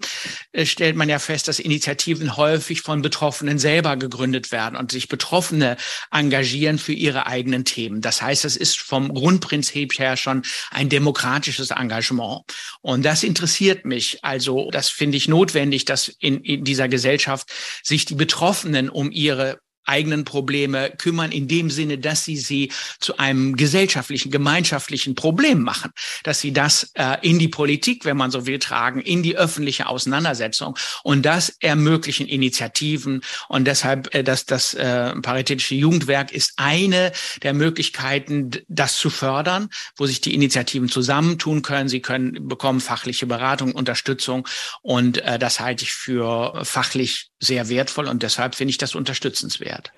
äh, 0.52 0.66
stellt 0.66 0.96
man 0.96 1.08
ja 1.08 1.18
fest, 1.18 1.48
dass 1.48 1.58
Initiativen 1.58 2.36
häufig 2.36 2.82
von 2.82 3.02
Betroffenen 3.02 3.58
selber 3.58 3.96
gegründet 3.96 4.52
werden 4.52 4.76
und 4.76 4.92
sich 4.92 5.08
Betroffene 5.08 5.76
engagieren 6.10 6.78
für 6.78 6.92
ihre 6.92 7.26
eigenen 7.26 7.64
Themen. 7.64 8.00
Das 8.00 8.22
heißt, 8.22 8.44
es 8.44 8.56
ist 8.56 8.78
vom 8.78 9.12
Grundprinzip 9.12 9.98
her 9.98 10.16
schon 10.16 10.42
ein 10.70 10.88
demokratisches 10.88 11.70
Engagement. 11.70 12.42
Und 12.80 13.04
das 13.04 13.22
interessiert 13.22 13.84
mich. 13.84 14.18
Also 14.22 14.70
das 14.70 14.88
finde 14.88 15.16
ich 15.16 15.28
notwendig, 15.28 15.84
dass 15.84 16.08
in, 16.08 16.40
in 16.42 16.64
dieser 16.64 16.88
Gesellschaft 16.88 17.50
sich 17.82 18.04
die 18.04 18.14
Betroffenen 18.14 18.88
um 18.88 19.10
ihre 19.10 19.58
eigenen 19.88 20.24
Probleme 20.24 20.92
kümmern, 20.98 21.32
in 21.32 21.48
dem 21.48 21.70
Sinne, 21.70 21.98
dass 21.98 22.24
sie 22.24 22.36
sie 22.36 22.70
zu 23.00 23.18
einem 23.18 23.56
gesellschaftlichen, 23.56 24.30
gemeinschaftlichen 24.30 25.14
Problem 25.14 25.62
machen, 25.62 25.92
dass 26.22 26.40
sie 26.40 26.52
das 26.52 26.90
äh, 26.94 27.16
in 27.22 27.38
die 27.38 27.48
Politik, 27.48 28.04
wenn 28.04 28.16
man 28.16 28.30
so 28.30 28.46
will, 28.46 28.58
tragen, 28.58 29.00
in 29.00 29.22
die 29.22 29.36
öffentliche 29.36 29.86
Auseinandersetzung 29.86 30.76
und 31.02 31.24
das 31.24 31.50
ermöglichen 31.60 32.26
Initiativen 32.26 33.22
und 33.48 33.66
deshalb 33.66 34.14
äh, 34.14 34.22
dass 34.22 34.46
das 34.46 34.74
äh, 34.74 35.14
paritätische 35.20 35.74
Jugendwerk 35.74 36.32
ist 36.32 36.52
eine 36.56 37.12
der 37.42 37.54
Möglichkeiten, 37.54 38.50
das 38.68 38.96
zu 38.98 39.10
fördern, 39.10 39.68
wo 39.96 40.06
sich 40.06 40.20
die 40.20 40.34
Initiativen 40.34 40.88
zusammentun 40.88 41.62
können. 41.62 41.88
Sie 41.88 42.00
können 42.00 42.48
bekommen 42.48 42.80
fachliche 42.80 43.26
Beratung, 43.26 43.72
Unterstützung 43.72 44.46
und 44.82 45.18
äh, 45.18 45.38
das 45.38 45.60
halte 45.60 45.84
ich 45.84 45.92
für 45.92 46.64
fachlich 46.64 47.27
sehr 47.40 47.68
wertvoll 47.68 48.08
und 48.08 48.22
deshalb 48.22 48.54
finde 48.54 48.70
ich 48.70 48.78
das 48.78 48.94
unterstützenswert. 48.94 49.92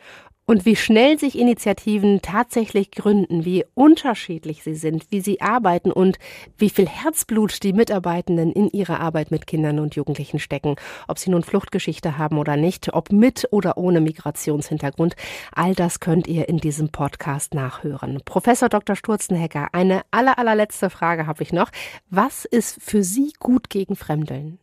Und 0.50 0.66
wie 0.66 0.74
schnell 0.74 1.16
sich 1.16 1.38
Initiativen 1.38 2.22
tatsächlich 2.22 2.90
gründen, 2.90 3.44
wie 3.44 3.64
unterschiedlich 3.74 4.64
sie 4.64 4.74
sind, 4.74 5.06
wie 5.10 5.20
sie 5.20 5.40
arbeiten 5.40 5.92
und 5.92 6.18
wie 6.58 6.70
viel 6.70 6.88
Herzblut 6.88 7.62
die 7.62 7.72
Mitarbeitenden 7.72 8.50
in 8.50 8.68
ihre 8.70 8.98
Arbeit 8.98 9.30
mit 9.30 9.46
Kindern 9.46 9.78
und 9.78 9.94
Jugendlichen 9.94 10.40
stecken, 10.40 10.74
ob 11.06 11.20
sie 11.20 11.30
nun 11.30 11.44
Fluchtgeschichte 11.44 12.18
haben 12.18 12.36
oder 12.36 12.56
nicht, 12.56 12.92
ob 12.92 13.12
mit 13.12 13.46
oder 13.52 13.78
ohne 13.78 14.00
Migrationshintergrund, 14.00 15.14
all 15.52 15.76
das 15.76 16.00
könnt 16.00 16.26
ihr 16.26 16.48
in 16.48 16.58
diesem 16.58 16.88
Podcast 16.88 17.54
nachhören. 17.54 18.20
Professor 18.24 18.68
Dr. 18.68 18.96
Sturzenhecker, 18.96 19.68
eine 19.70 20.02
aller, 20.10 20.36
allerletzte 20.36 20.90
Frage 20.90 21.28
habe 21.28 21.44
ich 21.44 21.52
noch. 21.52 21.70
Was 22.08 22.44
ist 22.44 22.82
für 22.82 23.04
Sie 23.04 23.34
gut 23.38 23.70
gegen 23.70 23.94
Fremdeln? 23.94 24.58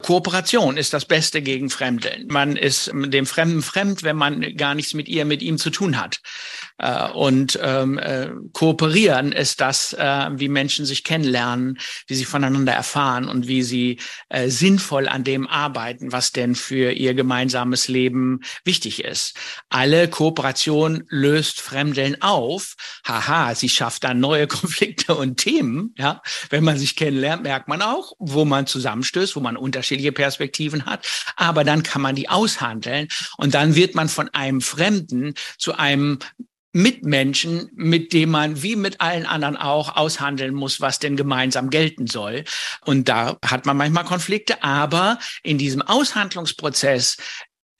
Kooperation 0.00 0.76
ist 0.76 0.92
das 0.92 1.06
Beste 1.06 1.42
gegen 1.42 1.70
Fremdeln. 1.70 2.28
Man 2.28 2.56
ist 2.56 2.88
dem 2.94 3.26
Fremden 3.26 3.62
fremd, 3.62 4.04
wenn 4.04 4.14
man 4.14 4.56
gar 4.56 4.76
nichts 4.76 4.94
mit 4.94 5.08
ihr, 5.08 5.24
mit 5.24 5.42
ihm 5.42 5.58
zu 5.58 5.70
tun 5.70 6.00
hat. 6.00 6.20
Äh, 6.78 7.10
und 7.10 7.58
ähm, 7.60 7.98
äh, 7.98 8.28
kooperieren 8.52 9.32
ist 9.32 9.60
das, 9.60 9.94
äh, 9.94 10.28
wie 10.34 10.48
Menschen 10.48 10.86
sich 10.86 11.02
kennenlernen, 11.02 11.78
wie 12.06 12.14
sie 12.14 12.24
voneinander 12.24 12.72
erfahren 12.72 13.28
und 13.28 13.48
wie 13.48 13.62
sie 13.62 13.98
äh, 14.28 14.48
sinnvoll 14.48 15.08
an 15.08 15.24
dem 15.24 15.48
arbeiten, 15.48 16.12
was 16.12 16.30
denn 16.30 16.54
für 16.54 16.92
ihr 16.92 17.14
gemeinsames 17.14 17.88
Leben 17.88 18.42
wichtig 18.62 19.02
ist. 19.02 19.34
Alle 19.68 20.06
Kooperation 20.06 21.02
löst 21.08 21.60
Fremdeln 21.60 22.22
auf. 22.22 22.76
Haha, 23.04 23.56
sie 23.56 23.68
schafft 23.68 24.04
dann 24.04 24.20
neue 24.20 24.46
Konflikte 24.46 25.16
und 25.16 25.38
Themen. 25.38 25.92
Ja, 25.98 26.22
wenn 26.50 26.62
man 26.62 26.78
sich 26.78 26.94
kennenlernt, 26.94 27.42
merkt 27.42 27.66
man 27.66 27.82
auch, 27.82 28.12
wo 28.20 28.44
man 28.44 28.68
zusammenstößt, 28.68 29.34
wo 29.34 29.40
man 29.40 29.56
unterschiedlich 29.56 29.87
unterschiedliche 29.88 30.12
Perspektiven 30.12 30.86
hat, 30.86 31.06
aber 31.36 31.64
dann 31.64 31.82
kann 31.82 32.02
man 32.02 32.14
die 32.14 32.28
aushandeln 32.28 33.08
und 33.38 33.54
dann 33.54 33.74
wird 33.74 33.94
man 33.94 34.08
von 34.08 34.28
einem 34.30 34.60
Fremden 34.60 35.34
zu 35.56 35.74
einem 35.74 36.18
Mitmenschen, 36.74 37.70
mit 37.74 38.12
dem 38.12 38.30
man 38.30 38.62
wie 38.62 38.76
mit 38.76 39.00
allen 39.00 39.24
anderen 39.24 39.56
auch 39.56 39.96
aushandeln 39.96 40.54
muss, 40.54 40.82
was 40.82 40.98
denn 40.98 41.16
gemeinsam 41.16 41.70
gelten 41.70 42.06
soll. 42.06 42.44
Und 42.84 43.08
da 43.08 43.38
hat 43.42 43.64
man 43.64 43.78
manchmal 43.78 44.04
Konflikte, 44.04 44.62
aber 44.62 45.18
in 45.42 45.56
diesem 45.56 45.80
Aushandlungsprozess 45.80 47.16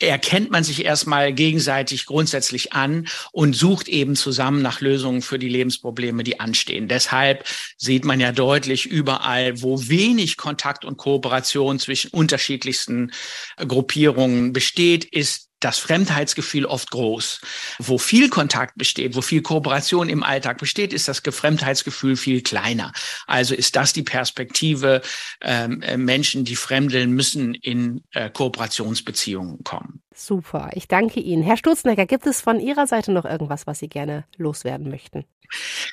erkennt 0.01 0.51
man 0.51 0.65
sich 0.65 0.85
erstmal 0.85 1.33
gegenseitig 1.33 2.07
grundsätzlich 2.07 2.73
an 2.73 3.09
und 3.33 3.55
sucht 3.55 3.89
eben 3.89 4.15
zusammen 4.15 4.63
nach 4.63 4.81
Lösungen 4.81 5.23
für 5.23 5.39
die 5.39 5.49
Lebensprobleme, 5.49 6.23
die 6.23 6.39
anstehen. 6.41 6.89
Deshalb 6.89 7.45
sieht 7.77 8.05
man 8.05 8.21
ja 8.21 8.33
deutlich 8.33 8.87
überall, 8.87 9.61
wo 9.61 9.89
wenig 9.89 10.37
Kontakt 10.37 10.85
und 10.85 10.97
Kooperation 10.97 11.79
zwischen 11.79 12.11
unterschiedlichsten 12.11 13.13
Gruppierungen 13.57 14.53
besteht, 14.53 15.05
ist 15.05 15.48
das 15.61 15.79
Fremdheitsgefühl 15.79 16.66
oft 16.66 16.90
groß. 16.90 17.40
Wo 17.79 17.99
viel 17.99 18.29
Kontakt 18.29 18.77
besteht, 18.77 19.16
wo 19.16 19.23
viel 19.23 19.42
Kooperation 19.42 20.09
im 20.09 20.23
Alltag 20.23 20.59
besteht, 20.59 20.92
ist 20.92 21.09
das 21.09 21.23
Fremdheitsgefühl 21.29 22.16
viel 22.16 22.42
kleiner. 22.42 22.92
Also 23.27 23.55
ist 23.55 23.77
das 23.77 23.92
die 23.92 24.03
Perspektive, 24.03 25.03
ähm, 25.40 25.83
äh, 25.83 25.97
Menschen, 25.97 26.44
die 26.44 26.57
fremdeln, 26.57 27.12
müssen 27.12 27.55
in 27.55 28.03
äh, 28.12 28.31
Kooperationsbeziehungen 28.31 29.64
kommen. 29.64 30.03
Super, 30.14 30.71
ich 30.75 30.88
danke 30.88 31.21
Ihnen. 31.21 31.42
Herr 31.42 31.57
Sturznecker, 31.57 32.07
gibt 32.07 32.27
es 32.27 32.40
von 32.40 32.59
Ihrer 32.61 32.87
Seite 32.87 33.12
noch 33.12 33.25
irgendwas, 33.25 33.66
was 33.66 33.79
Sie 33.79 33.88
gerne 33.88 34.25
loswerden 34.37 34.90
möchten? 34.90 35.25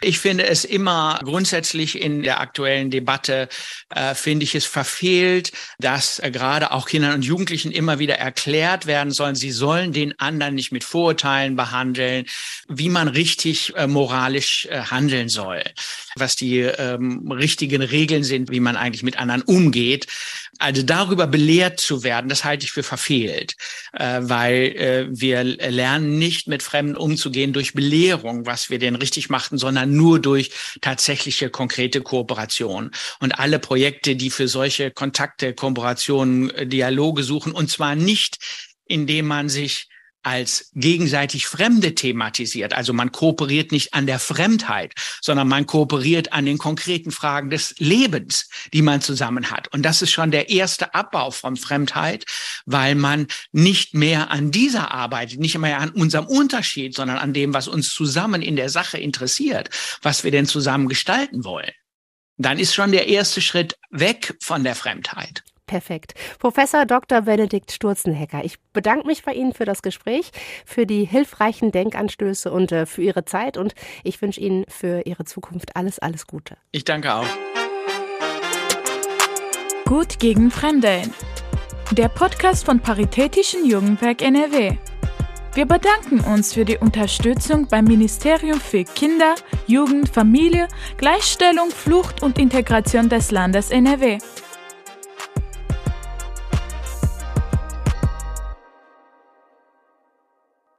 Ich 0.01 0.19
finde 0.19 0.45
es 0.45 0.65
immer 0.65 1.19
grundsätzlich 1.23 2.01
in 2.01 2.23
der 2.23 2.41
aktuellen 2.41 2.91
Debatte, 2.91 3.47
äh, 3.89 4.13
finde 4.13 4.43
ich 4.43 4.53
es 4.53 4.65
verfehlt, 4.65 5.53
dass 5.79 6.19
äh, 6.19 6.29
gerade 6.29 6.71
auch 6.71 6.87
Kindern 6.87 7.13
und 7.13 7.25
Jugendlichen 7.25 7.71
immer 7.71 7.99
wieder 7.99 8.15
erklärt 8.15 8.85
werden 8.85 9.11
sollen, 9.11 9.35
sie 9.35 9.51
sollen 9.55 9.93
den 9.93 10.17
anderen 10.19 10.55
nicht 10.55 10.71
mit 10.71 10.83
Vorurteilen 10.83 11.55
behandeln, 11.55 12.25
wie 12.67 12.89
man 12.89 13.07
richtig 13.07 13.73
äh, 13.75 13.87
moralisch 13.87 14.67
äh, 14.69 14.81
handeln 14.81 15.29
soll, 15.29 15.63
was 16.15 16.35
die 16.35 16.59
ähm, 16.59 17.31
richtigen 17.31 17.81
Regeln 17.81 18.23
sind, 18.23 18.51
wie 18.51 18.59
man 18.59 18.75
eigentlich 18.75 19.03
mit 19.03 19.17
anderen 19.17 19.41
umgeht. 19.41 20.07
Also 20.59 20.83
darüber 20.83 21.27
belehrt 21.27 21.79
zu 21.79 22.03
werden, 22.03 22.29
das 22.29 22.45
halte 22.45 22.65
ich 22.65 22.71
für 22.71 22.83
verfehlt, 22.83 23.55
äh, 23.93 24.19
weil 24.21 24.55
äh, 24.77 25.07
wir 25.09 25.43
lernen 25.43 26.17
nicht 26.17 26.47
mit 26.47 26.63
Fremden 26.63 26.95
umzugehen 26.95 27.51
durch 27.51 27.73
Belehrung, 27.73 28.45
was 28.45 28.69
wir 28.69 28.79
denn 28.79 28.95
richtig 28.95 29.29
machten, 29.29 29.57
sondern 29.57 29.93
nur 29.95 30.19
durch 30.19 30.51
tatsächliche 30.81 31.49
konkrete 31.49 32.01
Kooperation. 32.01 32.91
Und 33.19 33.37
alle 33.37 33.59
Projekte, 33.59 34.15
die 34.15 34.29
für 34.29 34.47
solche 34.47 34.91
Kontakte, 34.91 35.53
Kooperationen, 35.53 36.49
äh, 36.51 36.67
Dialoge 36.67 37.23
suchen, 37.23 37.51
und 37.51 37.69
zwar 37.69 37.95
nicht, 37.95 38.37
indem 38.85 39.27
man 39.27 39.49
sich 39.49 39.89
als 40.25 40.71
gegenseitig 40.73 41.45
Fremde 41.45 41.93
thematisiert. 41.93 42.73
Also 42.73 42.93
man 42.93 43.11
kooperiert 43.11 43.71
nicht 43.71 43.93
an 43.93 44.07
der 44.07 44.17
Fremdheit, 44.17 44.93
sondern 45.21 45.47
man 45.47 45.67
kooperiert 45.67 46.33
an 46.33 46.47
den 46.47 46.57
konkreten 46.57 47.11
Fragen 47.11 47.51
des 47.51 47.75
Lebens, 47.77 48.49
die 48.73 48.81
man 48.81 49.01
zusammen 49.01 49.51
hat. 49.51 49.71
Und 49.71 49.83
das 49.83 50.01
ist 50.01 50.09
schon 50.11 50.31
der 50.31 50.49
erste 50.49 50.95
Abbau 50.95 51.29
von 51.29 51.57
Fremdheit, 51.57 52.25
weil 52.65 52.95
man 52.95 53.27
nicht 53.51 53.93
mehr 53.93 54.31
an 54.31 54.49
dieser 54.49 54.91
arbeitet, 54.91 55.39
nicht 55.39 55.59
mehr 55.59 55.79
an 55.79 55.91
unserem 55.91 56.25
Unterschied, 56.25 56.95
sondern 56.95 57.19
an 57.19 57.33
dem, 57.33 57.53
was 57.53 57.67
uns 57.67 57.93
zusammen 57.93 58.41
in 58.41 58.55
der 58.55 58.69
Sache 58.69 58.97
interessiert, 58.97 59.69
was 60.01 60.23
wir 60.23 60.31
denn 60.31 60.47
zusammen 60.47 60.89
gestalten 60.89 61.43
wollen. 61.43 61.71
Dann 62.37 62.57
ist 62.57 62.73
schon 62.73 62.91
der 62.91 63.07
erste 63.07 63.41
Schritt 63.41 63.77
weg 63.91 64.35
von 64.41 64.63
der 64.63 64.75
Fremdheit. 64.75 65.43
Perfekt. 65.67 66.13
Professor 66.39 66.85
Dr. 66.85 67.21
Benedikt 67.21 67.71
Sturzenhecker, 67.71 68.43
ich 68.43 68.59
bedanke 68.73 69.07
mich 69.07 69.23
bei 69.23 69.33
Ihnen 69.33 69.53
für 69.53 69.65
das 69.65 69.81
Gespräch, 69.81 70.31
für 70.65 70.85
die 70.85 71.05
hilfreichen 71.05 71.71
Denkanstöße 71.71 72.51
und 72.51 72.71
äh, 72.71 72.85
für 72.85 73.01
Ihre 73.01 73.25
Zeit 73.25 73.57
und 73.57 73.73
ich 74.03 74.21
wünsche 74.21 74.39
Ihnen 74.39 74.65
für 74.67 75.01
Ihre 75.05 75.25
Zukunft 75.25 75.75
alles, 75.75 75.97
alles 75.99 76.27
Gute. 76.27 76.57
Ich 76.71 76.83
danke 76.83 77.13
auch. 77.13 77.25
Gut 79.85 80.19
gegen 80.19 80.51
Fremdeln. 80.51 81.13
Der 81.91 82.09
Podcast 82.09 82.65
von 82.65 82.79
Paritätischen 82.79 83.65
Jugendwerk 83.65 84.21
NRW. 84.21 84.77
Wir 85.53 85.65
bedanken 85.65 86.19
uns 86.19 86.53
für 86.53 86.65
die 86.65 86.77
Unterstützung 86.77 87.67
beim 87.67 87.85
Ministerium 87.85 88.59
für 88.59 88.83
Kinder, 88.83 89.35
Jugend, 89.67 90.09
Familie, 90.09 90.67
Gleichstellung, 90.97 91.69
Flucht 91.69 92.21
und 92.21 92.37
Integration 92.39 93.07
des 93.07 93.31
Landes 93.31 93.69
NRW. 93.69 94.17